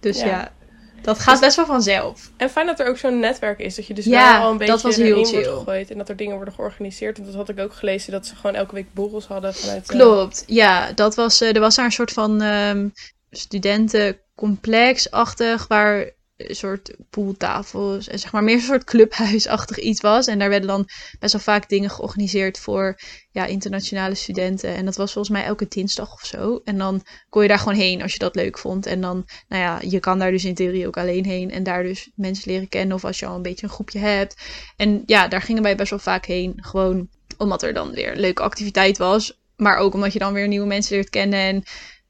[0.01, 0.27] Dus Ja.
[0.27, 0.53] ja,
[1.03, 2.31] dat gaat best wel vanzelf.
[2.37, 4.59] En fijn dat er ook zo'n netwerk is, dat je dus Ja, wel al een
[4.59, 5.35] beetje erin chill.
[5.45, 5.91] wordt gegooid.
[5.91, 7.19] En dat er dingen worden georganiseerd.
[7.19, 9.83] En dat had ik ook gelezen, dat ze gewoon elke week borrels hadden vanuit...
[9.83, 10.93] eh, Klopt, ja.
[10.93, 12.89] Dat was, eh, er was daar een soort van ehm
[13.31, 16.11] studentencomplex-achtig, waar
[16.49, 20.27] soort pooltafels en zeg maar meer een soort clubhuisachtig iets was.
[20.27, 22.99] En daar werden dan best wel vaak dingen georganiseerd voor
[23.31, 24.75] ja, internationale studenten.
[24.75, 26.61] En dat was volgens mij elke dinsdag of zo.
[26.65, 28.87] En dan kon je daar gewoon heen als je dat leuk vond.
[28.87, 31.83] En dan, nou ja, je kan daar dus in theorie ook alleen heen en daar
[31.83, 32.97] dus mensen leren kennen.
[32.97, 34.43] Of als je al een beetje een groepje hebt.
[34.77, 36.53] En ja, daar gingen wij best wel vaak heen.
[36.57, 39.39] Gewoon omdat er dan weer een leuke activiteit was.
[39.57, 41.41] Maar ook omdat je dan weer nieuwe mensen leert kennen.
[41.41, 41.63] En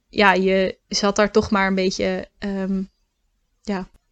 [0.09, 2.29] ja, je zat daar toch maar een beetje.
[2.39, 2.83] ehm,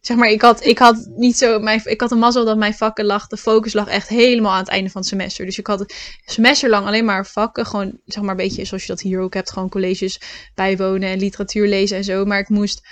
[0.01, 1.59] zeg maar, ik had, ik had niet zo.
[1.59, 3.27] Mijn, ik had een mazzel dat mijn vakken lag.
[3.27, 5.45] De focus lag echt helemaal aan het einde van het semester.
[5.45, 5.89] Dus ik had een
[6.25, 7.65] semester lang alleen maar vakken.
[7.65, 9.51] Gewoon, zeg maar, een beetje zoals je dat hier ook hebt.
[9.51, 10.21] Gewoon colleges
[10.55, 12.25] bijwonen en literatuur lezen en zo.
[12.25, 12.87] Maar ik moest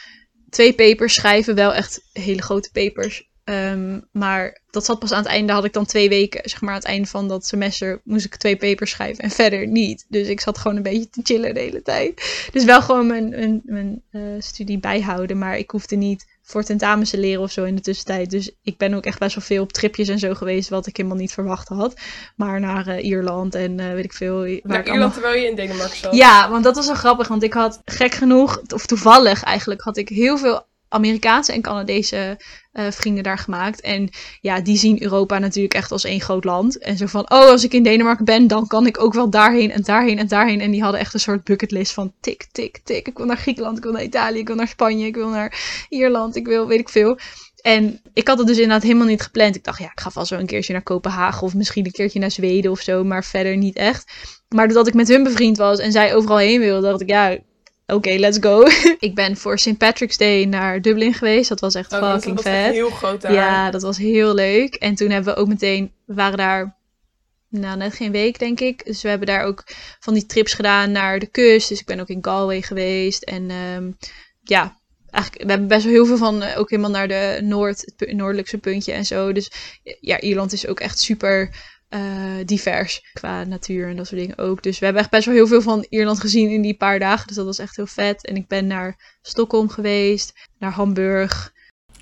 [0.50, 1.56] twee papers schrijven.
[1.56, 3.26] Wel echt hele grote papers.
[3.44, 5.54] Ehm, maar dat zat pas aan het einde.
[5.54, 8.36] Had ik dan twee weken, zeg maar, aan het einde van dat semester moest ik
[8.36, 10.06] twee papers schrijven en verder niet.
[10.10, 12.48] Dus ik zat gewoon een beetje te chillen de hele tijd.
[12.52, 15.38] Dus wel gewoon mijn, mijn, mijn eh, studie bijhouden.
[15.38, 18.30] Maar ik hoefde niet voor tentamens te leren of zo in de tussentijd.
[18.30, 20.98] Dus ik ben ook echt best wel veel op tripjes en zo geweest, wat ik
[20.98, 22.00] helemaal niet verwacht had.
[22.36, 24.38] Maar naar eh, Ierland en eh, weet ik veel.
[24.40, 24.94] Waar Naar allemaal...
[24.94, 26.16] Ierland terwijl je in Denemarken zat.
[26.16, 27.28] Ja, want dat was wel grappig.
[27.28, 32.38] Want ik had gek genoeg, of toevallig eigenlijk, had ik heel veel Amerikaanse en Canadese
[32.72, 33.82] eh, vrienden daar gemaakt.
[33.82, 34.10] En
[34.42, 36.78] ja, die zien Europa natuurlijk echt als één groot land.
[36.78, 39.72] En zo van, oh, als ik in Denemarken ben, dan kan ik ook wel daarheen
[39.72, 40.62] en daarheen en daarheen.
[40.62, 43.08] En die hadden echt een soort bucketlist van tik, tik, tik.
[43.08, 45.86] Ik wil naar Griekenland, ik wil naar Italië, ik wil naar Spanje, ik wil naar
[45.90, 47.18] Ierland, ik wil weet ik veel.
[47.62, 49.56] En ik had het dus inderdaad helemaal niet gepland.
[49.56, 52.20] Ik dacht, ja, ik ga vast wel een keertje naar Kopenhagen of misschien een keertje
[52.20, 54.12] naar Zweden of zo, maar verder niet echt.
[54.50, 57.38] Maar doordat ik met hun bevriend was en zij overal heen wilde, dacht ik, ja,
[57.88, 58.64] oké, let's go.
[59.08, 59.78] ik ben voor St.
[59.78, 61.50] Patrick's Day naar Dublin geweest.
[61.50, 62.74] Dat was echt Oh, dat fucking was echt vet.
[62.74, 63.34] heel groot daar.
[63.34, 64.76] Ja, dat was heel leuk.
[64.76, 66.78] En toen hebben we ook meteen, we waren daar,
[67.50, 68.86] nou net geen week denk ik.
[68.86, 69.64] Dus we hebben daar ook
[70.00, 71.70] van die trips gedaan naar de kust.
[71.70, 73.24] Dus ik ben ook in Galway geweest.
[73.24, 73.92] En ehm,
[74.44, 74.78] ja,
[75.10, 78.14] eigenlijk, we hebben best wel heel veel van, eh, ook helemaal naar de Noord, het
[78.14, 79.32] noordelijkse puntje en zo.
[79.32, 79.52] Dus
[80.00, 81.50] ja, Ierland is ook echt super
[81.90, 84.64] eh, divers qua natuur en dat soort dingen ook.
[84.64, 87.28] Dus we hebben echt best wel heel veel van Ierland gezien in die paar dagen.
[87.28, 88.26] Dus dat was echt heel vet.
[88.26, 91.56] En ik ben naar Stockholm geweest, naar Hamburg.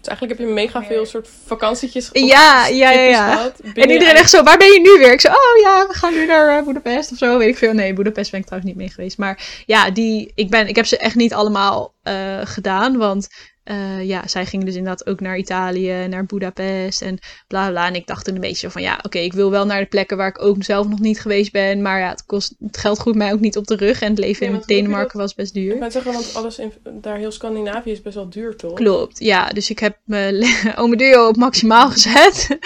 [0.05, 3.51] Dus eigenlijk heb je mega veel soort vakantietjes Ja, ja, ja, ja.
[3.73, 5.13] En iedereen echt zo, waar ben je nu weer?
[5.13, 7.73] Ik zo, oh ja, we gaan nu naar uh, Budapest of zo, weet ik veel.
[7.73, 9.17] Nee, Budapest ben ik trouwens niet mee geweest.
[9.17, 13.27] Maar ja, die, ik, ben, ik heb ze echt niet allemaal uh, gedaan, want
[13.65, 17.87] uh, ja, zij gingen dus inderdaad ook naar Italië, naar Budapest en bla bla.
[17.87, 19.79] En ik dacht toen een beetje zo van, ja, oké, okay, ik wil wel naar
[19.79, 21.81] de plekken waar ik ook zelf nog niet geweest ben.
[21.81, 24.19] Maar ja, het, kost, het geld groeit mij ook niet op de rug en het
[24.19, 25.73] leven Nee, in Denemarken was best duur.
[25.73, 28.73] Ik ben zeggen, want alles in, daar heel Scandinavië is best wel duur, toch?
[28.73, 29.47] Klopt, ja.
[29.47, 30.45] Dus ik heb mijn
[30.81, 32.57] ome duo op maximaal gezet.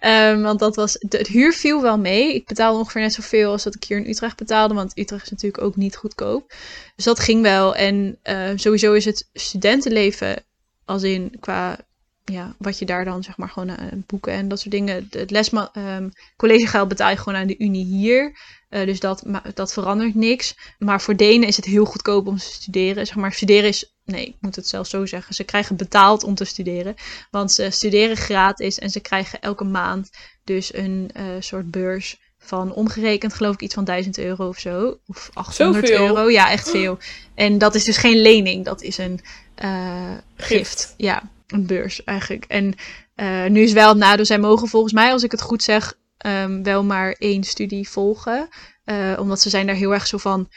[0.00, 2.34] um, want dat was, de, het huur viel wel mee.
[2.34, 4.74] Ik betaalde ongeveer net zoveel als dat ik hier in Utrecht betaalde.
[4.74, 6.52] Want Utrecht is natuurlijk ook niet goedkoop.
[6.96, 7.74] Dus dat ging wel.
[7.74, 10.44] En uh, sowieso is het studentenleven,
[10.84, 11.78] als in qua
[12.24, 13.76] ja, wat je daar dan zeg maar gewoon uh,
[14.06, 15.08] boeken en dat soort dingen.
[15.10, 18.38] Het lesma um, collegegeld betaal je gewoon aan de unie hier.
[18.70, 20.56] Uh, dus dat, dat verandert niks.
[20.78, 23.06] Maar voor Denen is het heel goedkoop om te studeren.
[23.06, 23.94] Zeg maar, studeren is.
[24.04, 25.34] Nee, ik moet het zelfs zo zeggen.
[25.34, 26.94] Ze krijgen betaald om te studeren.
[27.30, 30.10] Want ze studeren gratis en ze krijgen elke maand
[30.44, 34.98] dus een soort beurs van omgerekend geloof ik iets van 1000 euro of zo.
[35.06, 36.06] Of 800 Zoveel?
[36.06, 36.30] euro.
[36.30, 36.98] Ja, echt veel.
[37.34, 39.20] En dat is dus geen lening, dat is een
[39.54, 40.48] eh, gift.
[40.58, 40.94] Gift.
[40.96, 42.44] Ja, een beurs eigenlijk.
[42.48, 42.74] En
[43.14, 45.98] eh, nu is wel het nadeel, zij mogen volgens mij, als ik het goed zeg,
[46.16, 48.48] ehm, wel maar één studie volgen.
[48.84, 50.48] Eh, omdat ze zijn daar heel erg zo van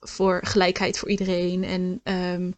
[0.00, 1.64] voor gelijkheid voor iedereen.
[1.64, 2.50] En ehm,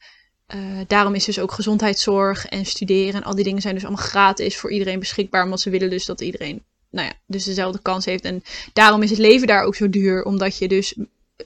[0.47, 4.05] eh, daarom is dus ook gezondheidszorg en studeren en al die dingen zijn dus allemaal
[4.05, 5.45] gratis voor iedereen beschikbaar.
[5.45, 6.65] Omdat ze willen dus dat iedereen,
[6.97, 8.25] nou ja, dus dezelfde kans heeft.
[8.25, 10.25] En daarom is het leven daar ook zo duur.
[10.25, 10.95] Omdat je dus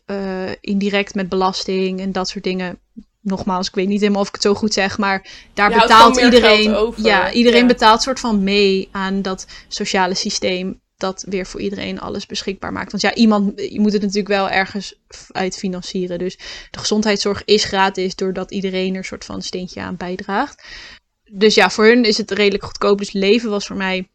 [0.07, 2.79] eh, indirect met belasting en dat soort dingen.
[3.23, 6.17] Nogmaals, ik weet niet helemaal of ik het zo goed zeg, maar daar Je betaalt
[6.21, 6.93] iedereen.
[6.97, 7.67] Ja, iedereen Ja.
[7.67, 10.81] betaalt soort van mee aan dat sociale systeem.
[10.97, 12.91] Dat weer voor iedereen alles beschikbaar maakt.
[12.91, 14.95] Want ja, iemand, je moet het natuurlijk wel ergens
[15.31, 16.19] uit financieren.
[16.19, 16.39] Dus
[16.71, 20.65] de gezondheidszorg is gratis doordat iedereen er een soort van steentje aan bijdraagt.
[21.33, 22.99] Dus ja, voor hun is het redelijk goedkoop.
[22.99, 24.09] Dus leven was voor mij,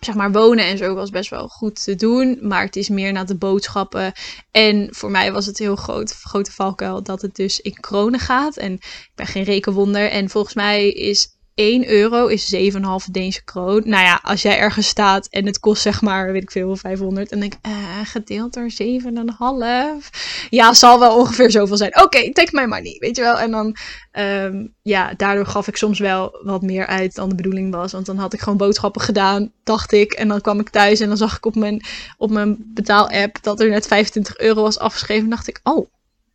[0.00, 2.38] zeg maar, wonen en zo was best wel goed te doen.
[2.40, 4.12] Maar het is meer naar de boodschappen.
[4.50, 8.56] En voor mij was het heel groot, grote valkuil dat het dus in kronen gaat.
[8.56, 10.10] En ik ben geen rekenwonder.
[10.10, 13.82] En volgens mij is 1 euro is 7,5 Deense kroon.
[13.84, 17.30] Nou ja, als jij ergens staat en het kost zeg maar, weet ik veel, 500.
[17.30, 17.72] En denk ik, eh,
[18.04, 20.46] gedeeld door 7,5.
[20.50, 22.02] Ja, zal wel ongeveer zoveel zijn.
[22.02, 23.38] Oké, take my money, weet je wel.
[23.38, 23.76] En dan,
[24.12, 27.92] ehm, ja, daardoor gaf ik soms wel wat meer uit dan de bedoeling was.
[27.92, 30.12] Want dan had ik gewoon boodschappen gedaan, dacht ik.
[30.12, 31.82] En dan kwam ik thuis en dan zag ik op mijn,
[32.16, 35.24] op mijn betaal-app dat er net 25 euro was afgeschreven.
[35.24, 35.88] En dacht ik, oh,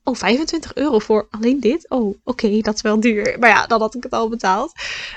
[0.05, 1.89] oh, 25 euro voor alleen dit?
[1.89, 3.35] Oh, oké, dat is wel duur.
[3.39, 4.71] Maar ja, dan had ik het al betaald.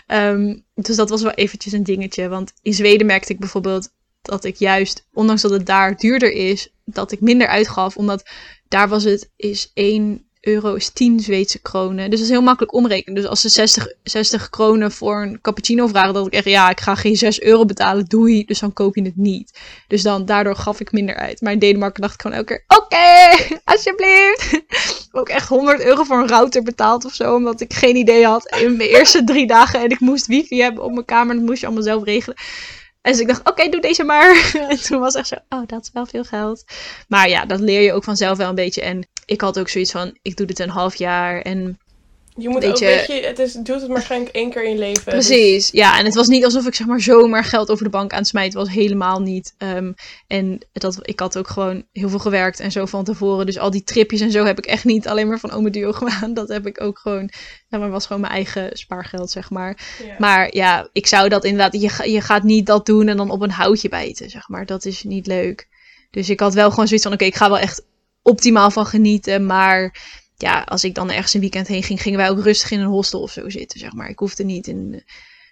[0.07, 2.29] Ehm, dus dat was wel eventjes een dingetje.
[2.29, 3.89] Want in Zweden merkte ik bijvoorbeeld
[4.23, 7.97] dat ik juist, ondanks dat het daar duurder is, dat ik minder uitgaf.
[7.97, 8.31] Omdat
[8.69, 12.11] daar was het, is 1 euro is 10 Zweedse kronen.
[12.11, 13.15] Dus dat is heel makkelijk omrekenen.
[13.15, 16.81] Dus als ze 60, 60 kronen voor een cappuccino vragen, dat ik echt, ja, ik
[16.81, 18.45] ga geen 6 euro betalen, doei.
[18.45, 19.59] Dus dan koop je het niet.
[19.87, 21.41] Dus dan, daardoor gaf ik minder uit.
[21.41, 24.63] Maar in Denemarken dacht ik gewoon elke keer, oké, alsjeblieft.
[25.19, 28.57] Ook echt 100 euro voor een router betaald of zo, omdat ik geen idee had
[28.57, 29.81] in mijn eerste drie dagen.
[29.81, 32.37] En ik moest wifi hebben op mijn kamer, dat moest je allemaal zelf regelen.
[33.01, 34.51] En dus ik dacht, oké, doe deze maar.
[34.69, 36.65] En toen was echt zo, oh, dat is wel veel geld.
[37.09, 38.83] Maar ja, dat leer je ook vanzelf wel een beetje.
[38.83, 41.41] En ik had ook zoiets van, ik doe dit een half jaar.
[41.41, 41.79] En
[42.39, 45.13] Je moet ook, weet je, het is, doet het waarschijnlijk één keer in je leven.
[45.13, 45.99] Dus Precies, ja.
[45.99, 48.27] En het was niet alsof ik zeg maar zomaar geld over de bank aan het
[48.27, 48.69] smijten was.
[48.69, 49.55] Helemaal niet.
[49.59, 49.93] Ehm,
[50.27, 53.47] en dat, ik had ook gewoon heel veel gewerkt en zo van tevoren.
[53.47, 55.93] Dus al die tripjes en zo heb ik echt niet alleen maar van Ome Duo
[56.03, 56.35] gedaan.
[56.35, 57.31] Dat heb ik ook gewoon,
[57.69, 59.79] ja, maar was gewoon mijn eigen spaargeld, zeg maar.
[60.07, 60.15] Ja.
[60.19, 63.43] Maar ja, ik zou dat inderdaad, je, je gaat niet dat doen en dan op
[63.43, 64.67] een houtje bijten, zeg maar.
[64.67, 65.69] Dat is niet leuk.
[66.11, 67.83] Dus ik had wel gewoon zoiets van, oké, ik ga wel echt
[68.23, 69.47] optimaal van genieten.
[69.47, 69.97] Maar
[70.39, 72.87] ja, als ik dan ergens een weekend heen ging, gingen wij ook rustig in een
[72.87, 74.09] hostel of zo zitten, zeg maar.
[74.09, 75.03] Ik hoefde niet in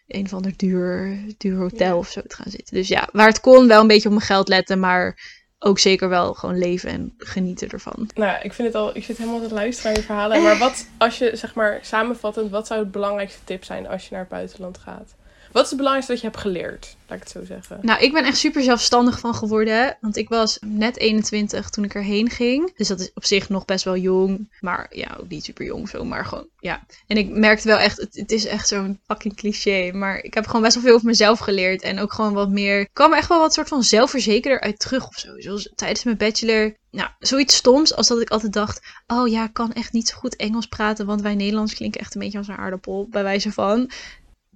[0.07, 1.97] een of ander duur, duur hotel Ja.
[1.97, 2.75] of zo te gaan zitten.
[2.77, 5.19] Dus ja, waar het kon, wel een beetje op mijn geld letten, maar
[5.59, 8.11] ook zeker wel gewoon leven en genieten ervan.
[8.15, 10.43] Nou, ik vind het al, ik zit helemaal te luisteren naar je verhalen.
[10.43, 14.09] Maar wat, als je, zeg maar, samenvattend, wat zou het belangrijkste tip zijn als je
[14.11, 15.15] naar het buitenland gaat?
[15.57, 16.97] Wat is het belangrijkste dat je hebt geleerd?
[17.07, 17.79] Laat ik het zo zeggen.
[17.83, 19.97] Nou, ik ben echt super zelfstandig van geworden.
[20.01, 22.77] Want ik was net 21 toen ik erheen ging.
[22.77, 24.57] Dus dat is op zich nog best wel jong.
[24.61, 26.05] Maar ja, ook niet super jong zo.
[26.05, 26.87] Maar gewoon, ja.
[27.07, 29.91] En ik merkte wel echt, het, het is echt zo'n fucking cliché.
[29.93, 31.83] Maar ik heb gewoon best wel veel over mezelf geleerd.
[31.83, 35.09] En ook gewoon wat meer, ik kwam echt wel wat soort van zelfverzekerder uit terug
[35.09, 35.41] of zo.
[35.41, 36.77] Zoals tijdens mijn bachelor.
[36.91, 38.81] Nou, zoiets stoms als dat ik altijd dacht.
[39.07, 41.07] Oh ja, ik kan echt niet zo goed Engels praten.
[41.07, 43.09] Want wij Nederlands klinken echt een beetje als een aardappel.
[43.11, 43.91] Bij wijze van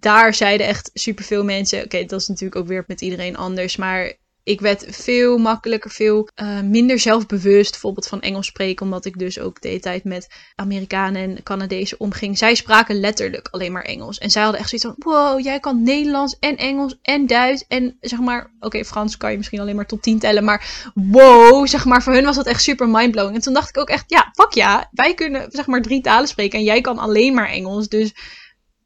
[0.00, 1.84] daar zeiden echt superveel mensen.
[1.84, 3.76] Oké, dat is natuurlijk ook weer met iedereen anders.
[3.76, 7.70] Maar ik werd veel makkelijker, veel eh, minder zelfbewust.
[7.70, 8.84] Bijvoorbeeld van Engels spreken.
[8.84, 12.38] Omdat ik dus ook de tijd met Amerikanen en Canadezen omging.
[12.38, 14.18] Zij spraken letterlijk alleen maar Engels.
[14.18, 17.64] En zij hadden echt zoiets van: wow, jij kan Nederlands en Engels en Duits.
[17.68, 20.44] En zeg maar, oké, Frans kan je misschien alleen maar tot tien tellen.
[20.44, 23.34] Maar wow, zeg maar, voor hun was dat echt super mindblowing.
[23.34, 26.28] En toen dacht ik ook echt: ja, fuck ja, wij kunnen zeg maar drie talen
[26.28, 26.58] spreken.
[26.58, 27.88] En jij kan alleen maar Engels.
[27.88, 28.14] Dus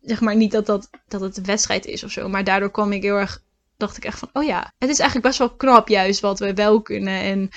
[0.04, 2.28] zeg maar niet dat, dat, dat het een wedstrijd is of zo.
[2.28, 3.42] Maar daardoor kwam ik heel erg,
[3.76, 6.54] dacht ik echt van, oh ja, het is eigenlijk best wel knap juist wat we
[6.54, 7.20] wel kunnen.
[7.20, 7.48] En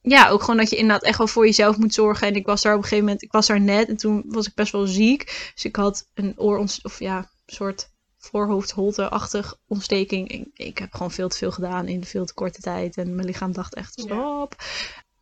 [0.00, 2.26] ja, ook gewoon dat je inderdaad echt wel voor jezelf moet zorgen.
[2.26, 4.46] En ik was daar op een gegeven moment, ik was daar net en toen was
[4.46, 5.50] ik best wel ziek.
[5.54, 10.28] Dus ik had een ooront, of ja, soort voorhoofdholte-achtig ontsteking.
[10.28, 12.96] Ik, ik heb gewoon veel te veel gedaan in veel te korte tijd.
[12.96, 14.02] En mijn lichaam dacht echt, Ja.
[14.02, 14.56] stop.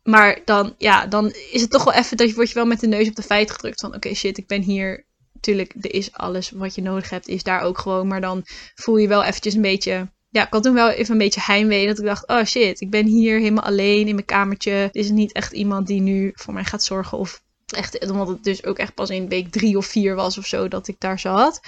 [0.03, 2.79] Maar dan, ja, dan is het toch wel even dat je, word je wel met
[2.79, 5.05] de neus op de feit gedrukt van, oké, shit, ik ben hier
[5.45, 8.07] Tuurlijk, er is alles wat je nodig hebt, is daar ook gewoon.
[8.07, 8.41] Maar dan
[8.75, 10.11] voel je wel eventjes een beetje...
[10.29, 11.87] Ja, ik had toen wel even een beetje heimwee.
[11.87, 14.71] Dat ik dacht, oh shit, ik ben hier helemaal alleen in mijn kamertje.
[14.71, 17.17] Er is niet echt iemand die nu voor mij gaat zorgen.
[17.17, 20.45] Of echt, omdat het dus ook echt pas in week drie of vier was of
[20.45, 21.59] zo dat ik daar zat.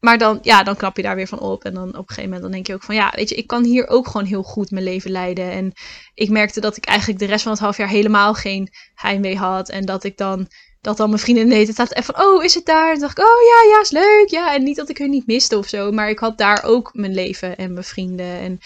[0.00, 1.64] Maar dan, ja, dan knap je daar weer van op.
[1.64, 2.94] En dan op een gegeven moment dan denk je ook van...
[2.94, 5.50] Ja, weet je, ik kan hier ook gewoon heel goed mijn leven leiden.
[5.50, 5.72] En
[6.14, 9.68] ik merkte dat ik eigenlijk de rest van het half jaar helemaal geen heimwee had.
[9.68, 10.48] En dat ik dan...
[10.80, 12.92] Dat dan mijn vrienden deed, het even van, oh, is het daar?
[12.92, 14.26] En dacht ik, oh ja, ja, is leuk.
[14.28, 15.92] Ja, en niet dat ik hun niet miste of zo.
[15.92, 18.38] Maar ik had daar ook mijn leven en mijn vrienden.
[18.40, 18.60] En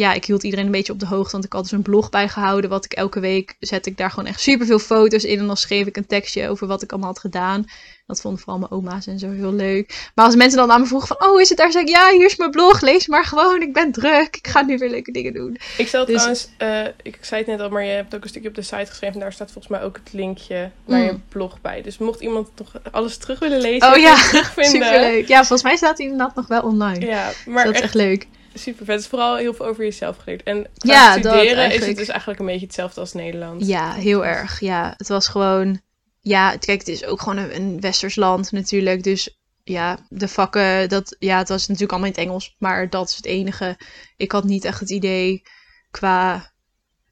[0.00, 1.32] ja, ik hield iedereen een beetje op de hoogte.
[1.32, 2.70] Want ik had dus een blog bijgehouden.
[2.70, 5.38] Wat ik elke week zet ik daar gewoon echt super veel foto's in.
[5.38, 7.64] En dan schreef ik een tekstje over wat ik allemaal had gedaan.
[8.06, 10.10] Dat vonden vooral mijn oma's en zo heel leuk.
[10.14, 11.72] Maar als mensen dan aan me vroegen van, oh, is het daar?
[11.72, 12.80] Zeg ik, ja, hier is mijn blog.
[12.80, 13.62] Lees maar gewoon.
[13.62, 14.36] Ik ben druk.
[14.36, 15.58] Ik ga nu weer leuke dingen doen.
[15.78, 16.14] Ik stel dus...
[16.14, 18.62] trouwens, uh, ik zei het net al, maar je hebt ook een stukje op de
[18.62, 19.14] site geschreven.
[19.14, 21.22] En daar staat volgens mij ook het linkje naar je mm.
[21.28, 21.82] blog bij.
[21.82, 24.16] Dus mocht iemand nog alles terug willen lezen, oh ja,
[24.56, 25.28] superleuk.
[25.28, 27.06] Ja, volgens mij staat hij inderdaad nog wel online.
[27.06, 28.94] Ja, maar dus dat is echt leuk super vet.
[28.94, 30.42] Het is vooral heel veel over jezelf geleerd.
[30.42, 33.66] En qua studeren is het dus eigenlijk een beetje hetzelfde als Nederland.
[33.66, 34.60] Ja, heel erg.
[34.60, 35.80] Ja, het was gewoon...
[36.20, 39.02] Ja, kijk, het is ook gewoon een, een westers land natuurlijk.
[39.02, 42.56] Dus ja, de vakken, dat, ja, het was natuurlijk allemaal in het Engels.
[42.58, 43.78] Maar dat is het enige.
[44.16, 45.42] Ik had niet echt het idee
[45.90, 46.52] qua...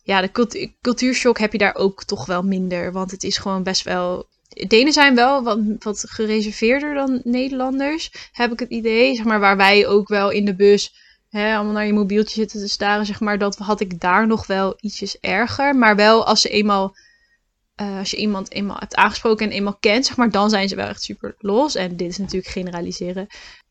[0.03, 2.93] Ja, de cultuurshock heb je daar ook toch wel minder.
[2.93, 4.29] Want het is gewoon best wel
[4.67, 9.15] Denen zijn wel wat, wat gereserveerder dan Nederlanders, heb ik het idee.
[9.15, 10.95] Zeg maar, waar wij ook wel in de bus
[11.29, 14.47] hè, allemaal naar je mobieltje zitten te staren, zeg maar, dat had ik daar nog
[14.47, 15.77] wel ietsjes erger.
[15.77, 16.97] Maar wel als ze eenmaal,
[17.81, 20.77] uh, als je iemand eenmaal hebt aangesproken en eenmaal kent, zeg maar, dan zijn ze
[20.77, 21.75] wel echt super los.
[21.75, 23.27] En dit is natuurlijk generaliseren.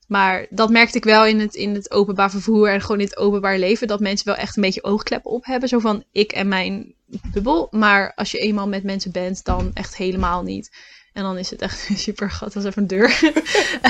[0.08, 3.18] Maar dat merkte ik wel in het, in het openbaar vervoer en gewoon in het
[3.18, 3.88] openbaar leven.
[3.88, 5.70] Dat mensen wel echt een beetje oogkleppen op hebben.
[5.70, 6.94] Zo van ik en mijn
[7.34, 7.68] bubbel.
[7.72, 10.72] Maar als je eenmaal met mensen bent, dan echt helemaal niet.
[11.18, 13.34] En dan is het echt super, gat was even een deur.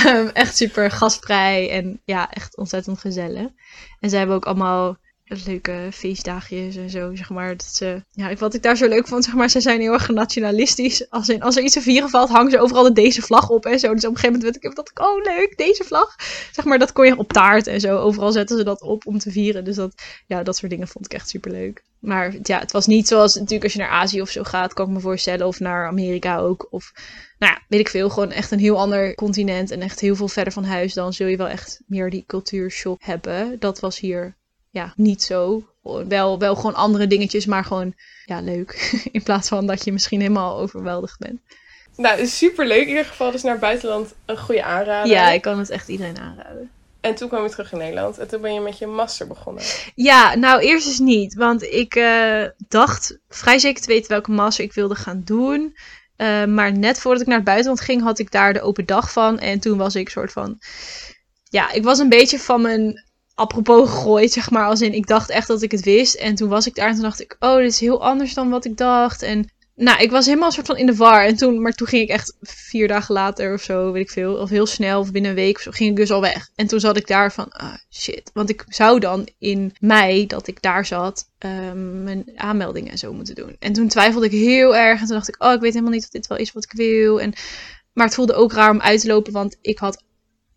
[0.07, 3.47] um, echt super gastvrij en ja, echt ontzettend gezellig.
[3.99, 4.97] En ze hebben ook allemaal
[5.27, 7.49] leuke feestdagjes en zo, zeg maar.
[7.49, 10.09] Dat ze, ja, wat ik daar zo leuk vond, zeg maar, ze zijn heel erg
[10.09, 11.09] nationalistisch.
[11.09, 13.65] Als, in, als er iets te vieren valt, hangen ze overal de deze vlag op
[13.65, 13.93] en zo.
[13.93, 16.15] Dus op een gegeven moment werd ik, dacht ik, oh leuk, deze vlag.
[16.51, 17.97] Zeg maar, dat kon je op taart en zo.
[17.97, 19.63] Overal zetten ze dat op om te vieren.
[19.63, 19.93] Dus dat,
[20.25, 21.83] ja, dat soort dingen vond ik echt super leuk.
[21.99, 24.87] Maar ja, het was niet zoals natuurlijk als je naar Azië of zo gaat, kan
[24.87, 25.47] ik me voorstellen.
[25.47, 26.67] Of naar Amerika ook.
[26.69, 26.91] Of
[27.39, 28.09] nou ja, weet ik veel.
[28.09, 30.93] Gewoon echt een heel ander continent en echt heel veel verder van huis.
[30.93, 33.59] Dan zul je wel echt meer die cultuurshock hebben.
[33.59, 34.35] Dat was hier
[34.69, 35.63] ja, niet zo.
[36.07, 37.93] Wel, wel gewoon andere dingetjes, maar gewoon
[38.25, 38.91] ja, leuk.
[39.11, 41.39] In plaats van dat je misschien helemaal overweldigd bent.
[41.95, 43.31] Nou, super leuk in ieder geval.
[43.31, 45.11] Dus naar buitenland een goede aanrader.
[45.11, 46.71] Ja, ik kan het echt iedereen aanraden.
[47.01, 49.63] En toen kwam je terug in Nederland en toen ben je met je master begonnen.
[49.95, 51.33] Ja, nou eerst is niet.
[51.33, 55.77] Want ik uh, dacht vrij zeker te weten welke master ik wilde gaan doen.
[56.17, 59.11] Uh, maar net voordat ik naar het buitenland ging, had ik daar de open dag
[59.11, 59.39] van.
[59.39, 60.59] En toen was ik soort van.
[61.43, 63.06] Ja, ik was een beetje van mijn
[63.37, 64.65] apropos gegooid, zeg maar.
[64.65, 66.15] Als in, ik dacht echt dat ik het wist.
[66.15, 68.49] En toen was ik daar en toen dacht ik, oh, dit is heel anders dan
[68.49, 69.21] wat ik dacht.
[69.21, 71.25] En nou, ik was helemaal een soort van in de war.
[71.25, 74.35] En toen, maar toen ging ik echt vier dagen later of zo, weet ik veel,
[74.35, 76.49] of heel snel, of binnen een week of zo, ging ik dus al weg.
[76.55, 78.29] En toen zat ik daar van, ah, shit.
[78.33, 83.13] Want ik zou dan in mei, dat ik daar zat, um, mijn aanmeldingen en zo
[83.13, 83.55] moeten doen.
[83.59, 84.99] En toen twijfelde ik heel erg.
[84.99, 86.71] En toen dacht ik, oh, ik weet helemaal niet of dit wel is wat ik
[86.71, 87.21] wil.
[87.21, 87.33] En,
[87.93, 90.03] maar het voelde ook raar om uit te lopen, want ik had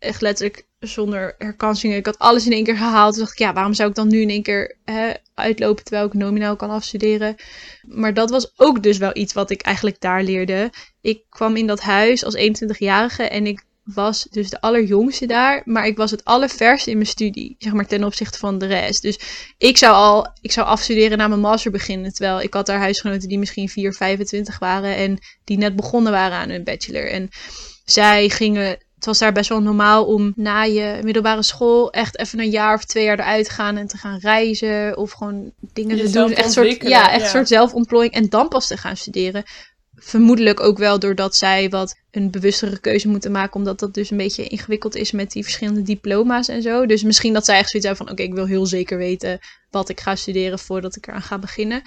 [0.01, 1.97] echt letterlijk zonder herkansingen.
[1.97, 3.13] Ik had alles in één keer gehaald.
[3.13, 6.07] Toen dacht ik, ja, waarom zou ik dan nu in één keer hè, uitlopen terwijl
[6.07, 7.35] ik nominaal kan afstuderen?
[7.81, 10.69] Maar dat was ook dus wel iets wat ik eigenlijk daar leerde.
[11.01, 15.85] Ik kwam in dat huis als 21-jarige en ik was dus de allerjongste daar, maar
[15.85, 19.01] ik was het allerverst in mijn studie, zeg maar ten opzichte van de rest.
[19.01, 19.19] Dus
[19.57, 23.29] ik zou al, ik zou afstuderen na mijn master beginnen, terwijl ik had daar huisgenoten
[23.29, 27.09] die misschien 4, 25 waren en die net begonnen waren aan hun bachelor.
[27.09, 27.29] En
[27.85, 32.39] zij gingen het was daar best wel normaal om na je middelbare school echt even
[32.39, 35.97] een jaar of twee jaar eruit te gaan en te gaan reizen of gewoon dingen
[35.97, 36.33] te doen.
[36.33, 39.43] Echt soort, ja, echt een soort zelfontplooiing en dan pas te gaan studeren.
[39.95, 44.17] Vermoedelijk ook wel doordat zij wat een bewustere keuze moeten maken, omdat dat dus een
[44.17, 46.85] beetje ingewikkeld is met die verschillende diploma's en zo.
[46.85, 49.39] Dus misschien dat zij echt zoiets hebben van: oké, ik wil heel zeker weten
[49.69, 51.81] wat ik ga studeren voordat ik eraan ga beginnen.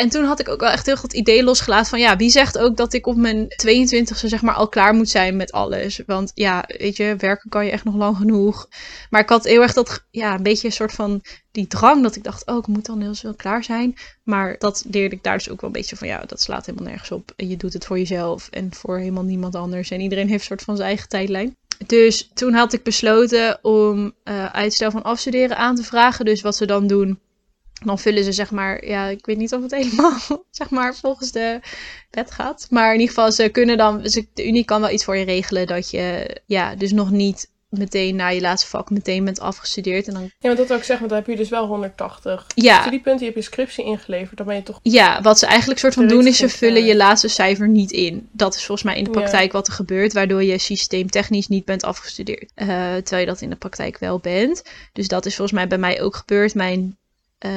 [0.00, 2.58] En toen had ik ook wel echt heel goed idee losgelaten van ja, wie zegt
[2.58, 6.02] ook dat ik op mijn 22e zeg maar al klaar moet zijn met alles.
[6.06, 8.68] Want ja, weet je, werken kan je echt nog lang genoeg.
[9.10, 12.16] Maar ik had heel erg dat, ja, een beetje een soort van die drang dat
[12.16, 13.94] ik dacht, oh, ik moet dan heel snel klaar zijn.
[14.24, 16.88] Maar dat leerde ik daar dus ook wel een beetje van ja, dat slaat helemaal
[16.88, 17.32] nergens op.
[17.36, 19.90] En je doet het voor jezelf en voor helemaal niemand anders.
[19.90, 21.56] En iedereen heeft een soort van zijn eigen tijdlijn.
[21.86, 26.24] Dus toen had ik besloten om uh, uitstel van afstuderen aan te vragen.
[26.24, 27.18] Dus wat ze dan doen
[27.84, 31.32] dan vullen ze zeg maar, ja, ik weet niet of het helemaal zeg maar volgens
[31.32, 31.60] de
[32.10, 32.66] wet gaat.
[32.70, 35.24] Maar in ieder geval, ze kunnen dan, ze, de Unie kan wel iets voor je
[35.24, 40.06] regelen dat je, ja, dus nog niet meteen na je laatste vak meteen bent afgestudeerd.
[40.06, 42.46] En dan, Ja, want dat wil ik zeggen, want dan heb je dus wel 180
[42.54, 43.26] ja, studiepunten.
[43.26, 44.36] Je hebt je scriptie ingeleverd.
[44.36, 44.80] Dan ben je toch...
[44.82, 47.06] ja, wat ze eigenlijk soort van doen is ze vullen je klaar.
[47.08, 48.28] laatste cijfer niet in.
[48.32, 49.16] Dat is volgens mij in de Ja.
[49.16, 52.50] praktijk wat er gebeurt, waardoor je systeemtechnisch niet bent afgestudeerd.
[52.54, 54.62] Eh, terwijl je dat in de praktijk wel bent.
[54.92, 56.54] Dus dat is volgens mij bij mij ook gebeurd.
[56.54, 56.98] Mijn
[57.40, 57.50] eh,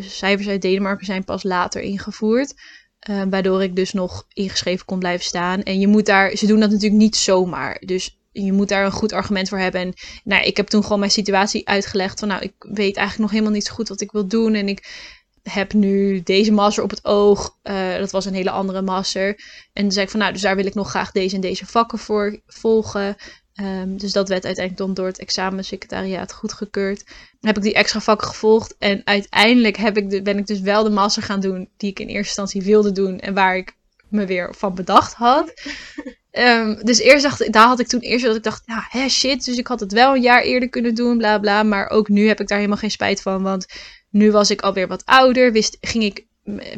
[0.00, 2.54] cijfers uit Denemarken zijn pas later ingevoerd.
[2.98, 5.62] eh, waardoor ik dus nog ingeschreven kon blijven staan.
[5.62, 7.82] En je moet daar, ze doen dat natuurlijk niet zomaar.
[7.84, 9.80] Dus je moet daar een goed argument voor hebben.
[9.80, 12.18] En nou, ik heb toen gewoon mijn situatie uitgelegd.
[12.18, 14.54] Van nou, ik weet eigenlijk nog helemaal niet zo goed wat ik wil doen.
[14.54, 14.88] En ik
[15.42, 17.56] heb nu deze master op het oog.
[17.62, 19.28] Eh, dat was een hele andere master.
[19.72, 21.66] En toen zei ik van nou, dus daar wil ik nog graag deze en deze
[21.66, 23.16] vakken voor volgen.
[23.58, 27.04] Ehm, dus dat werd uiteindelijk dan door het examensecretariaat goedgekeurd.
[27.06, 28.76] Dan heb ik die extra vakken gevolgd.
[28.78, 31.98] En uiteindelijk heb ik de, ben ik dus wel de master gaan doen die ik
[31.98, 33.18] in eerste instantie wilde doen.
[33.18, 33.76] En waar ik
[34.08, 35.52] me weer van bedacht had.
[36.30, 39.08] Ehm, dus eerst dacht ik, daar had ik toen eerst dat ik dacht, ja, hè,
[39.08, 39.44] shit.
[39.44, 41.62] Dus ik had het wel een jaar eerder kunnen doen, bla bla.
[41.62, 43.42] Maar ook nu heb ik daar helemaal geen spijt van.
[43.42, 43.66] Want
[44.10, 45.52] nu was ik alweer wat ouder.
[45.52, 46.26] Wist, ging ik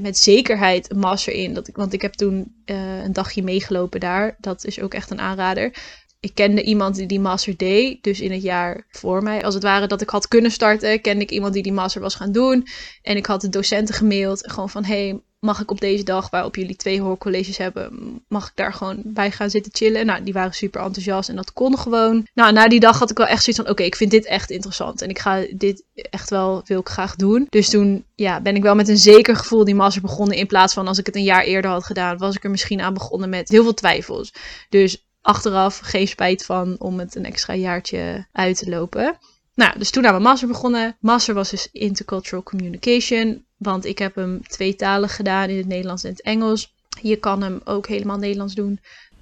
[0.01, 1.55] met zekerheid een master in.
[1.55, 4.37] Dat ik, want ik heb toen eh, een dagje meegelopen daar.
[4.39, 5.73] Dat is ook echt een aanrader.
[6.21, 8.03] Ik kende iemand die die master deed.
[8.03, 11.23] Dus in het jaar voor mij, als het ware dat ik had kunnen starten, kende
[11.23, 12.67] ik iemand die die master was gaan doen.
[13.03, 14.51] En ik had de docenten gemaild.
[14.51, 18.53] Gewoon van, hey, mag ik op deze dag waarop jullie twee hoorcolleges hebben, mag ik
[18.55, 20.07] daar gewoon bij gaan zitten chillen?
[20.07, 22.27] Nou, die waren super enthousiast en dat kon gewoon.
[22.35, 24.51] Nou, na die dag had ik wel echt zoiets van, oké, ik vind dit echt
[24.51, 25.03] interessant.
[25.03, 27.47] En ik ga dit echt wel, wil ik graag doen.
[27.49, 30.37] Dus toen, ja, ben ik wel met een zeker gevoel die master begonnen.
[30.37, 32.81] In plaats van als ik het een jaar eerder had gedaan, was ik er misschien
[32.81, 34.33] aan begonnen met heel veel twijfels.
[34.69, 39.19] Dus achteraf geen spijt van om het een extra jaartje uit te lopen.
[39.55, 40.97] Nou, dus toen aan mijn master begonnen.
[41.01, 43.45] Master was dus Intercultural Communication.
[43.57, 46.73] Want ik heb hem tweetalig gedaan in het Nederlands en het Engels.
[47.03, 48.81] Je kan hem ook helemaal Nederlands doen.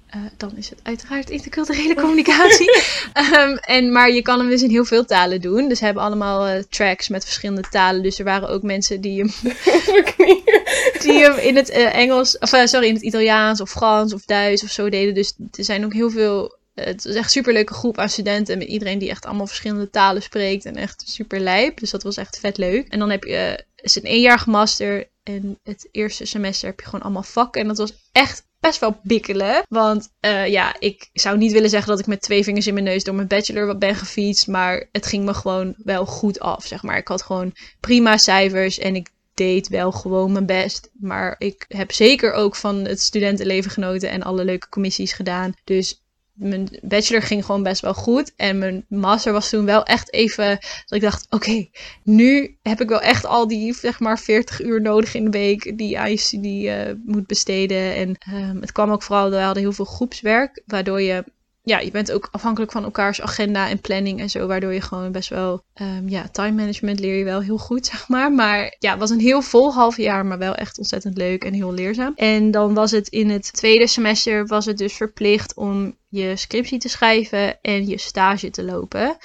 [0.09, 2.81] Eh, dan is het uiteraard interculturele communicatie.
[3.13, 5.67] Ehm, en, maar je kan hem dus in heel veel talen doen.
[5.69, 8.03] Dus we hebben allemaal eh, tracks met verschillende talen.
[8.03, 9.31] Dus er waren ook mensen die hem
[11.01, 14.25] Die hem in het eh, Engels, of eh, sorry, in het Italiaans of Frans of
[14.25, 15.13] Duits of zo deden.
[15.13, 16.57] Dus er zijn ook heel veel.
[16.73, 18.57] eh, het is echt een superleuke groep aan studenten.
[18.57, 20.65] Met iedereen die echt allemaal verschillende talen spreekt.
[20.65, 21.79] En echt super lijp.
[21.79, 22.87] Dus dat was echt vet leuk.
[22.87, 23.65] En dan heb je.
[23.75, 25.09] is een eenjarige master.
[25.23, 27.61] En het eerste semester heb je gewoon allemaal vakken.
[27.61, 29.63] En dat was echt best wel bikkelen.
[29.69, 30.09] Want
[30.47, 33.15] ja, ik zou niet willen zeggen dat ik met twee vingers in mijn neus door
[33.15, 34.47] mijn bachelor ben gefietst.
[34.47, 36.97] Maar het ging me gewoon wel goed af, zeg maar.
[36.97, 38.79] Ik had gewoon prima cijfers.
[38.79, 39.09] En ik
[39.39, 40.89] deed wel gewoon mijn best.
[40.99, 45.53] Maar ik heb zeker ook van het studentenleven genoten en alle leuke commissies gedaan.
[45.63, 48.33] Dus mijn bachelor ging gewoon best wel goed.
[48.35, 50.47] En mijn master was toen wel echt even
[50.85, 51.67] dat ik dacht: oké,
[52.03, 55.77] nu heb ik wel echt al die zeg maar 40 uur nodig in de week
[55.77, 57.95] die je eh, moet besteden.
[57.95, 61.23] En ehm, het kwam ook vooral, we hadden heel veel groepswerk, waardoor je
[61.69, 65.11] ja, je bent ook afhankelijk van elkaars agenda en planning en zo, waardoor je gewoon
[65.11, 68.31] best wel, ehm, ja, time management leer je wel heel goed, zeg maar.
[68.31, 71.53] Maar ja, het was een heel vol half jaar, maar wel echt ontzettend leuk en
[71.53, 72.13] heel leerzaam.
[72.15, 76.79] En dan was het in het tweede semester, was het dus verplicht om je scriptie
[76.79, 79.17] te schrijven en je stage te lopen.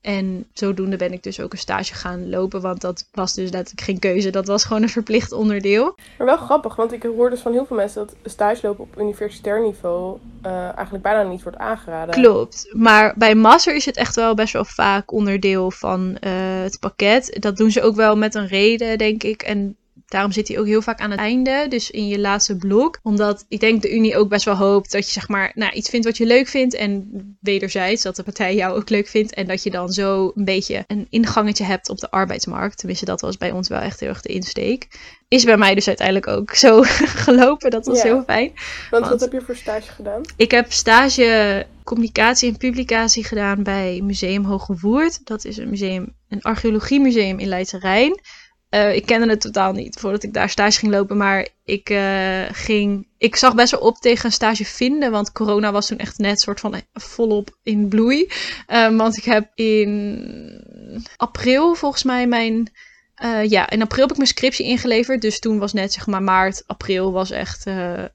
[0.00, 3.86] En zodoende ben ik dus ook een stage gaan lopen, want dat was dus letterlijk
[3.86, 4.30] geen keuze.
[4.30, 5.98] Dat was gewoon een verplicht onderdeel.
[6.18, 9.00] Maar wel grappig, want ik hoor dus van heel veel mensen dat stage lopen op
[9.00, 12.14] universitair niveau eh, eigenlijk bijna niet wordt aangeraden.
[12.14, 12.68] Klopt.
[12.72, 16.32] Maar bij master is het echt wel best wel vaak onderdeel van eh,
[16.62, 17.36] het pakket.
[17.40, 19.42] Dat doen ze ook wel met een reden, denk ik.
[19.42, 19.76] En
[20.08, 22.98] daarom zit hij ook heel vaak aan het einde, dus in je laatste blok.
[23.02, 25.88] Omdat ik denk de Unie ook best wel hoopt dat je zeg maar nou, iets
[25.88, 26.74] vindt wat je leuk vindt.
[26.74, 27.08] En
[27.40, 29.34] wederzijds dat de partij jou ook leuk vindt.
[29.34, 32.78] En dat je dan zo een beetje een ingangetje hebt op de arbeidsmarkt.
[32.78, 34.86] Tenminste, dat was bij ons wel echt heel erg de insteek.
[35.28, 36.82] Is bij mij dus uiteindelijk ook zo
[37.24, 37.70] gelopen.
[37.70, 38.04] Dat was Ja.
[38.04, 38.52] heel fijn.
[38.54, 40.20] Want Want- wat heb je voor stage gedaan?
[40.36, 45.26] Ik heb stage communicatie en publicatie gedaan bij Museum Hoge Woerd.
[45.26, 48.20] Dat is een museum, een archeologiemuseum in Leidse Rijn.
[48.68, 52.42] Eh, ik kende het totaal niet voordat ik daar stage ging lopen, maar ik eh,
[52.52, 53.06] ging.
[53.18, 56.40] Ik zag best wel op tegen een stage vinden, want corona was toen echt net
[56.40, 58.30] soort van volop in bloei.
[58.66, 62.72] Eh, want ik heb in april volgens mij mijn.
[63.18, 65.20] Eh, ja, in april heb ik mijn scriptie ingeleverd.
[65.20, 68.08] Dus toen was net zeg maar maart, april was echt eh, eh,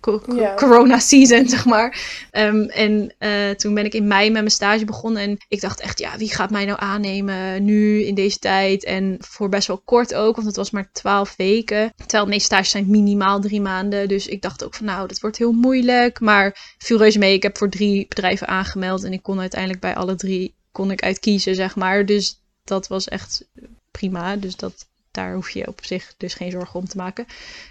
[0.00, 0.54] co- co- Ja.
[0.54, 1.98] corona season, zeg maar.
[2.30, 3.14] Ehm, en
[3.56, 5.22] toen ben ik in mei met mijn stage begonnen.
[5.22, 8.84] En ik dacht echt, ja, wie gaat mij nou aannemen nu in deze tijd?
[8.84, 11.92] En voor best wel kort ook, want het was maar twaalf weken.
[11.96, 14.08] Terwijl meeste stages zijn minimaal drie maanden.
[14.08, 16.20] Dus ik dacht ook van, nou, dat wordt heel moeilijk.
[16.20, 17.34] Maar viel reuze mee.
[17.34, 19.04] Ik heb voor drie bedrijven aangemeld.
[19.04, 22.06] En ik kon uiteindelijk bij alle drie kon ik uitkiezen, zeg maar.
[22.06, 23.48] Dus dat was echt
[23.98, 24.36] prima.
[24.36, 27.26] Dus dat, daar hoef je op zich dus geen zorgen om te maken.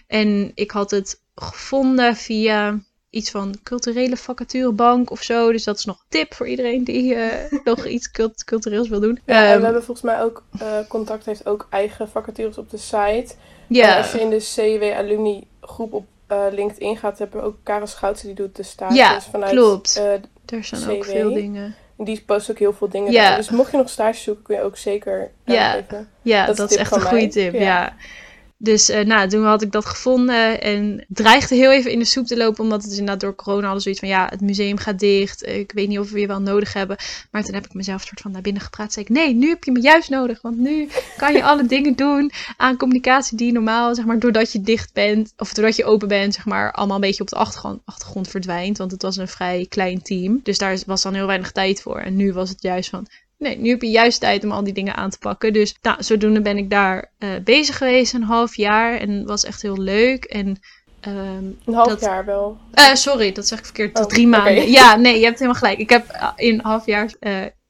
[0.08, 5.52] En ik had het gevonden via iets van culturele vacaturebank of zo.
[5.52, 9.00] Dus dat is nog een tip voor iedereen die eh, nog iets cult cultureels wil
[9.00, 9.20] doen.
[9.26, 12.70] Ja, en Ehm, we hebben volgens mij ook, eh, Contact heeft ook eigen vacatures op
[12.70, 13.34] de site.
[13.68, 17.58] Ja, als je in de CW Alumni groep op eh, LinkedIn gaat, hebben we ook
[17.64, 19.52] Karel Schoutsen, die doet de stages Ja, vanuit...
[19.52, 19.96] klopt.
[20.46, 21.76] er zijn ook veel dingen.
[21.98, 23.12] Die post ook heel veel dingen.
[23.12, 23.28] Ja.
[23.28, 23.38] daar.
[23.38, 25.84] Dus mocht je nog stage zoeken, kun je ook zeker Ja.
[26.22, 27.30] Ja, Dat dat, is echt een goede mij.
[27.30, 27.54] tip.
[27.54, 27.60] Ja.
[27.60, 27.94] Ja.
[28.64, 32.26] Dus eh, nou, toen had ik dat gevonden en dreigde heel even in de soep
[32.26, 35.48] te lopen, omdat het inderdaad door corona hadden zoiets van ja, het museum gaat dicht,
[35.48, 36.98] ik weet niet of we je wel nodig hebben.
[37.32, 39.64] Maar toen heb ik mezelf soort van naar binnen gepraat, zei ik nee, nu heb
[39.64, 40.88] je me juist nodig, want nu
[41.18, 45.34] kan je alle dingen doen aan communicatie die normaal, zeg maar, doordat je dicht bent,
[45.38, 48.78] of doordat je open bent, zeg maar, allemaal een beetje op de achtergrond, achtergrond verdwijnt,
[48.78, 50.40] want het was een vrij klein team.
[50.44, 52.00] Dus daar was dan heel weinig tijd voor.
[52.00, 53.08] En nu was het juist van,
[53.44, 55.54] Nee, nu heb je juist tijd om al die dingen aan te pakken.
[55.54, 58.98] Dus nou, zodoende ben ik daar eh, bezig geweest een half jaar.
[58.98, 60.24] En was echt heel leuk.
[60.24, 60.60] En,
[61.00, 62.58] ehm, Een half Dat- jaar wel.
[62.74, 63.96] eh, sorry, dat zeg ik verkeerd.
[63.96, 64.72] Tot Oh, drie maanden.
[64.72, 65.78] Ja, nee, je hebt helemaal gelijk.
[65.80, 67.12] Ik heb eh, in een half jaar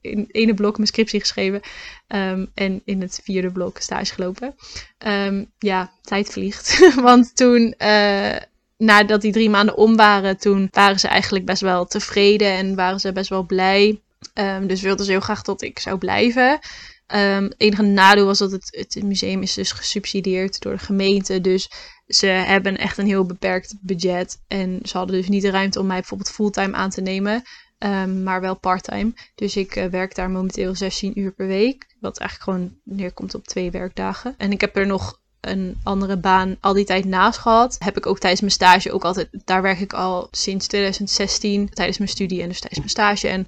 [0.01, 1.61] in het ene blok mijn scriptie geschreven.
[2.07, 4.55] ehm, en in het vierde blok stage gelopen.
[4.97, 6.91] Ehm, ja, tijd vliegt.
[7.01, 7.75] Want toen...
[8.77, 12.99] Nadat die drie maanden om waren, toen waren ze eigenlijk best wel tevreden en waren
[12.99, 14.01] ze best wel blij.
[14.33, 16.59] Ehm, dus wilden ze heel graag dat ik zou blijven.
[17.07, 21.41] Ehm, het enige nadeel was dat het, het museum is dus gesubsidieerd door de gemeente.
[21.41, 21.69] Dus
[22.07, 24.41] ze hebben echt een heel beperkt budget.
[24.47, 27.43] En ze hadden dus niet de ruimte om mij bijvoorbeeld fulltime aan te nemen.
[27.77, 29.13] ehm, maar wel parttime.
[29.35, 31.95] Dus ik eh, werk daar momenteel 16 uur per week.
[31.99, 34.35] Wat eigenlijk gewoon neerkomt op twee werkdagen.
[34.37, 37.75] En ik heb er nog een andere baan al die tijd naast gehad.
[37.79, 39.29] Heb ik ook tijdens mijn stage ook altijd...
[39.45, 41.69] Daar werk ik al sinds 2016.
[41.69, 43.27] Tijdens mijn studie en dus tijdens mijn stage.
[43.27, 43.47] En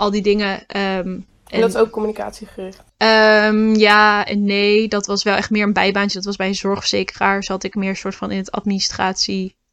[0.00, 0.66] al die dingen...
[0.66, 2.82] ehm, En, dat is ook communicatiegericht.
[2.96, 6.16] Ehm, ja en nee, dat was wel echt meer een bijbaantje.
[6.16, 7.44] Dat was bij een zorgverzekeraar.
[7.44, 8.50] Zat ik meer soort van in het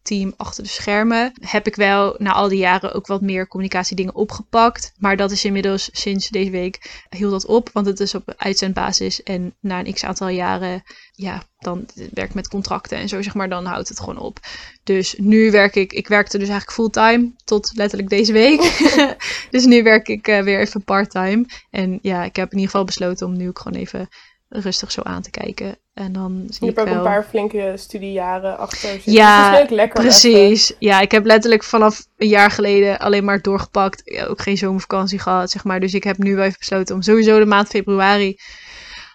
[0.07, 1.33] administratieteam achter de schermen.
[1.39, 4.93] Heb ik wel na al die jaren ook wat meer communicatiedingen opgepakt.
[4.97, 7.69] Maar dat is inmiddels sinds deze week hield dat op.
[7.73, 9.23] Want het is op uitzendbasis.
[9.23, 13.33] En na een x aantal jaren, ja, dan werk ik met contracten en zo zeg
[13.33, 13.49] maar.
[13.49, 14.39] Dan houdt het gewoon op.
[14.83, 18.61] Dus nu werk ik, ik werkte dus eigenlijk fulltime tot letterlijk deze week.
[19.55, 21.45] dus nu werk ik eh, weer even parttime.
[21.69, 24.07] En ja, ik heb in ieder geval besloten om nu ook gewoon even
[24.49, 25.77] rustig zo aan te kijken.
[25.97, 27.05] En dan zie Je ik hebt ook wel...
[27.05, 29.11] een paar flinke studiejaren achter zitten.
[29.11, 29.99] Ja, dus dat is ook lekker.
[29.99, 30.09] even.
[30.09, 30.73] Precies.
[30.79, 34.01] Ja, ik heb letterlijk vanaf een jaar geleden alleen maar doorgepakt.
[34.03, 35.79] Ja, ook geen zomervakantie gehad, zeg maar.
[35.79, 38.37] Dus ik heb nu wel even besloten om sowieso de maand februari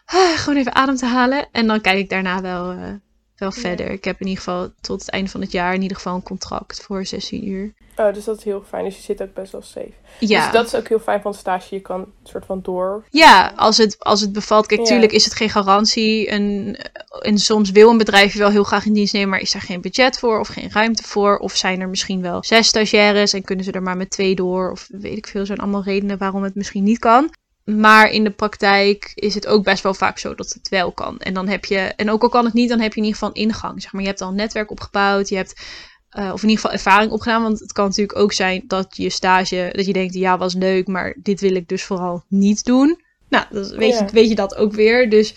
[0.04, 1.48] ah, gewoon even adem te halen.
[1.52, 2.78] En dan kijk ik daarna wel, eh,
[3.42, 3.90] wel verder.
[3.90, 6.22] Ik heb in ieder geval tot het einde van het jaar in ieder geval een
[6.22, 7.74] contract voor 16 uur.
[7.96, 8.84] Oh, dus dat is heel fijn.
[8.84, 9.92] Dus je zit ook best wel safe.
[10.18, 10.42] Ja.
[10.42, 11.74] Dus dat is ook heel fijn van stage.
[11.74, 13.04] Je kan een soort van door.
[13.10, 14.66] Ja, als het, als het bevalt.
[14.66, 14.86] Kijk, Ja.
[14.86, 16.28] tuurlijk is het geen garantie.
[16.28, 16.76] En,
[17.20, 19.62] en soms wil een bedrijf je wel heel graag in dienst nemen, maar is daar
[19.62, 21.36] geen budget voor of geen ruimte voor?
[21.38, 24.70] Of zijn er misschien wel zes stagiaires en kunnen ze er maar met twee door?
[24.70, 27.30] Of weet ik veel, zijn allemaal redenen waarom het misschien niet kan.
[27.64, 31.18] Maar in de praktijk is het ook best wel vaak zo dat het wel kan.
[31.18, 33.18] En dan heb je, en ook al kan het niet, dan heb je in ieder
[33.18, 33.82] geval ingang.
[33.82, 35.60] Zeg maar, je hebt al een netwerk opgebouwd, je hebt
[36.08, 37.42] eh, of in ieder geval ervaring opgedaan.
[37.42, 40.86] Want het kan natuurlijk ook zijn dat je stage, dat je denkt, ja, was leuk,
[40.86, 43.00] maar dit wil ik dus vooral niet doen.
[43.28, 44.04] Nou, dan weet, Ja.
[44.06, 45.10] je, weet je dat ook weer.
[45.10, 45.34] Dus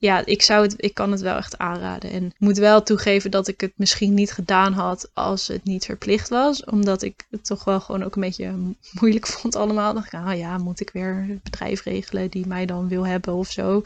[0.00, 2.10] ja, ik, zou het, ik kan het wel echt aanraden.
[2.10, 5.84] En ik moet wel toegeven dat ik het misschien niet gedaan had als het niet
[5.84, 6.64] verplicht was.
[6.64, 9.94] Omdat ik het toch wel gewoon ook een beetje moeilijk vond allemaal.
[9.94, 13.34] Dacht ik, ah ja, moet ik weer een bedrijf regelen die mij dan wil hebben
[13.34, 13.82] of zo.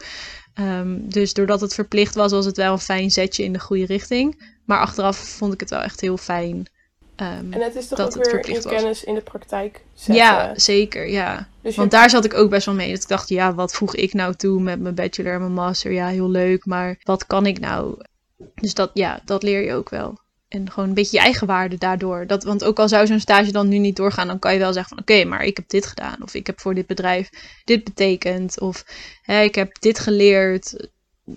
[0.53, 3.85] Ehm, dus doordat het verplicht was, was het wel een fijn zetje in de goede
[3.85, 4.51] richting.
[4.65, 6.67] Maar achteraf vond ik het wel echt heel fijn.
[7.23, 8.65] Ehm, En het is toch Dat ook weer was.
[8.65, 10.15] kennis in de praktijk zetten.
[10.15, 11.47] ja, zeker, ja.
[11.61, 12.91] dus Want daar zat ik ook best wel mee.
[12.91, 15.91] Dat ik dacht, ja, wat voeg ik nou toe met mijn bachelor en mijn master?
[15.91, 17.95] Ja, heel leuk, maar wat kan ik nou?
[18.55, 20.21] Dus dat, ja, dat leer je ook wel.
[20.47, 22.27] En gewoon een beetje je eigen waarde daardoor.
[22.27, 24.73] Dat, want ook al zou zo'n stage dan nu niet doorgaan, dan kan je wel
[24.73, 26.15] zeggen van oké, maar ik heb dit gedaan.
[26.23, 27.29] Of ik heb voor dit bedrijf
[27.63, 28.59] dit betekend.
[28.59, 28.83] Of
[29.21, 30.87] hè, ik heb dit geleerd.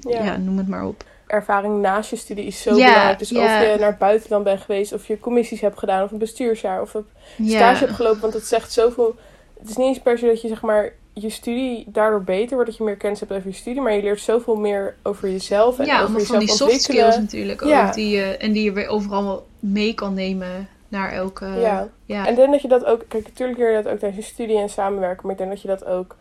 [0.01, 0.25] Ja.
[0.25, 0.37] Ja.
[0.37, 1.05] noem het maar op.
[1.27, 3.19] ervaring naast je studie is zo belangrijk.
[3.19, 3.45] Dus ja.
[3.45, 6.83] of je naar het buitenland bent geweest, of je commissies hebt gedaan, of een bestuursjaar,
[6.83, 7.07] of een
[7.47, 8.21] stage hebt gelopen.
[8.21, 9.17] Want het zegt zoveel.
[9.59, 12.71] Het is niet eens per se dat je zeg maar je studie daardoor beter wordt,
[12.71, 15.79] dat je meer kennis hebt over je studie, maar je leert zoveel meer over jezelf
[15.79, 17.69] en ja over jezelf van die soft skills natuurlijk ook.
[17.69, 17.93] Ja.
[17.93, 21.47] Die je, en die je weer overal mee kan nemen naar elke...
[21.47, 21.89] Ja.
[22.05, 22.25] ja.
[22.25, 24.33] En ik denk dat je dat ook, kijk, natuurlijk leer je dat ook tijdens je
[24.33, 26.17] studie en samenwerken, maar ik denk dat je dat ook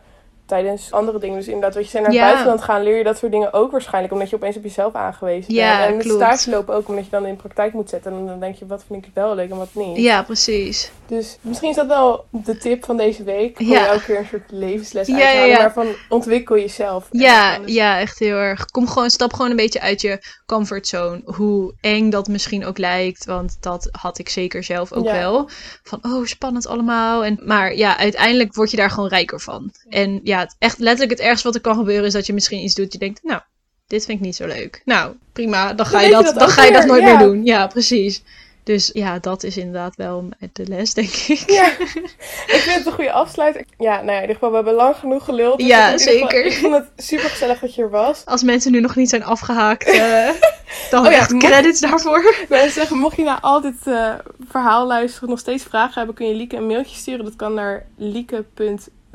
[0.46, 1.36] tijdens andere dingen.
[1.36, 2.18] Dus inderdaad, wat je zei, naar Ja.
[2.20, 4.12] het buitenland gaan, leer je dat soort dingen ook waarschijnlijk.
[4.12, 5.92] Omdat je opeens op jezelf aangewezen Ja, bent.
[5.94, 6.16] En klopt.
[6.22, 8.12] stage lopen ook, omdat je dan in praktijk moet zetten.
[8.12, 9.96] En dan denk je, wat vind ik wel leuk en wat niet.
[9.96, 10.90] Ja, precies.
[11.06, 13.56] Dus misschien is dat wel de tip van deze week.
[13.56, 13.86] Gewoon Ja.
[13.86, 15.58] elke keer een soort levensles Ja, uit te ja.
[15.58, 17.08] Maar van ontwikkel jezelf.
[17.10, 18.66] Ja, ja, echt heel erg.
[18.66, 21.20] Kom gewoon, stap gewoon een beetje uit je comfortzone.
[21.24, 23.24] Hoe eng dat misschien ook lijkt.
[23.24, 25.48] Want dat had ik zeker zelf ook wel.
[25.82, 27.24] Van, oh, spannend allemaal.
[27.24, 29.72] En, maar ja, uiteindelijk word je daar gewoon rijker van.
[29.88, 32.62] En ja, het, echt letterlijk het ergste wat er kan gebeuren is dat je misschien
[32.62, 32.92] iets doet.
[32.92, 33.40] Je denkt, nou,
[33.86, 34.82] dit vind ik niet zo leuk.
[34.84, 35.72] Nou, prima.
[35.72, 37.08] Dan ga je dat, dan ga je dat nooit ja.
[37.16, 37.44] meer doen.
[37.44, 38.22] Ja, precies.
[38.66, 41.50] Dus ja, dat is inderdaad wel de les, denk ik.
[41.50, 41.66] Ja,
[42.54, 43.64] ik vind het een goede afsluiter.
[43.78, 45.58] Ja, nou ja, in ieder geval, we hebben lang genoeg geluld.
[45.58, 46.44] Dus Ja, geval, zeker.
[46.44, 48.22] Ik vond het super gezellig dat je er was.
[48.24, 50.28] Als mensen nu nog niet zijn afgehaakt, eh,
[50.90, 52.34] dan Oh ja, echt credits daarvoor.
[52.68, 54.14] Zeggen, mocht je na al dit eh,
[54.48, 57.24] verhaal luisteren nog steeds vragen hebben, kun je Lieke een mailtje sturen.
[57.24, 57.86] Dat kan naar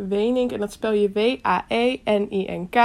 [0.08, 2.76] lieke.wenink en dat spel je E W-A-E-N-I-N-K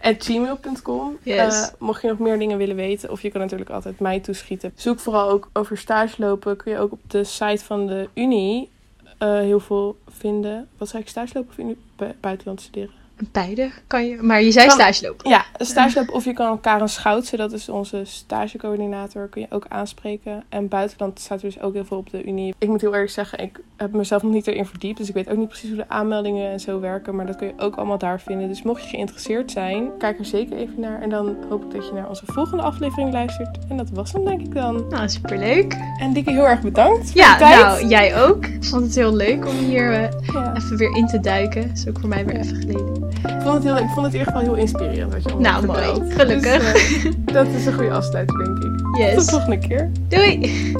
[0.00, 1.18] at gmail.com.
[1.22, 1.62] Yes.
[1.62, 4.72] Eh, mocht je nog meer dingen willen weten, of je kan natuurlijk altijd mij toeschieten.
[4.74, 6.56] Zoek vooral ook over stage lopen.
[6.56, 8.70] Kun je ook op de site van de Unie
[9.18, 10.68] eh, heel veel vinden.
[10.78, 11.76] Wat zei ik, stage lopen of?
[11.96, 12.94] Bu- buitenland studeren?
[13.32, 14.16] Beide kan je.
[14.22, 15.30] Maar je zei Kan- stage lopen.
[15.30, 19.66] Ja, stage lopen of je kan Karen Schoutsen, dat is onze stagecoördinator, kun je ook
[19.68, 20.44] aanspreken.
[20.48, 22.54] En buitenland staat er dus ook heel veel op de Unie.
[22.58, 25.28] Ik moet heel eerlijk zeggen, ik heb mezelf nog niet erin verdiept, dus ik weet
[25.30, 27.16] ook niet precies hoe de aanmeldingen en zo werken.
[27.16, 28.48] Maar dat kun je ook allemaal daar vinden.
[28.48, 31.02] Dus mocht je geïnteresseerd zijn, kijk er zeker even naar.
[31.02, 33.58] En dan hoop ik dat je naar onze volgende aflevering luistert.
[33.68, 34.86] En dat was hem denk ik dan.
[34.88, 35.76] Nou, superleuk.
[36.00, 37.60] En Dikke, heel erg bedankt voor Ja, je tijd.
[37.60, 38.46] nou, jij ook.
[38.46, 41.68] Ik vond het heel leuk om hier eh, Ja, even weer in te duiken.
[41.68, 43.05] Dat is ook voor mij weer even geleden.
[43.10, 45.62] Ik, vond het heel, ik vond het in ieder geval heel inspirerend wat je allemaal
[45.62, 46.10] Nou, mooi.
[46.10, 46.72] Gelukkig.
[46.72, 48.62] Dus, eh, dat is een goede afsluiter denk ik.
[48.78, 49.30] Tot de Yes.
[49.30, 49.90] volgende keer.
[50.08, 50.74] Doei!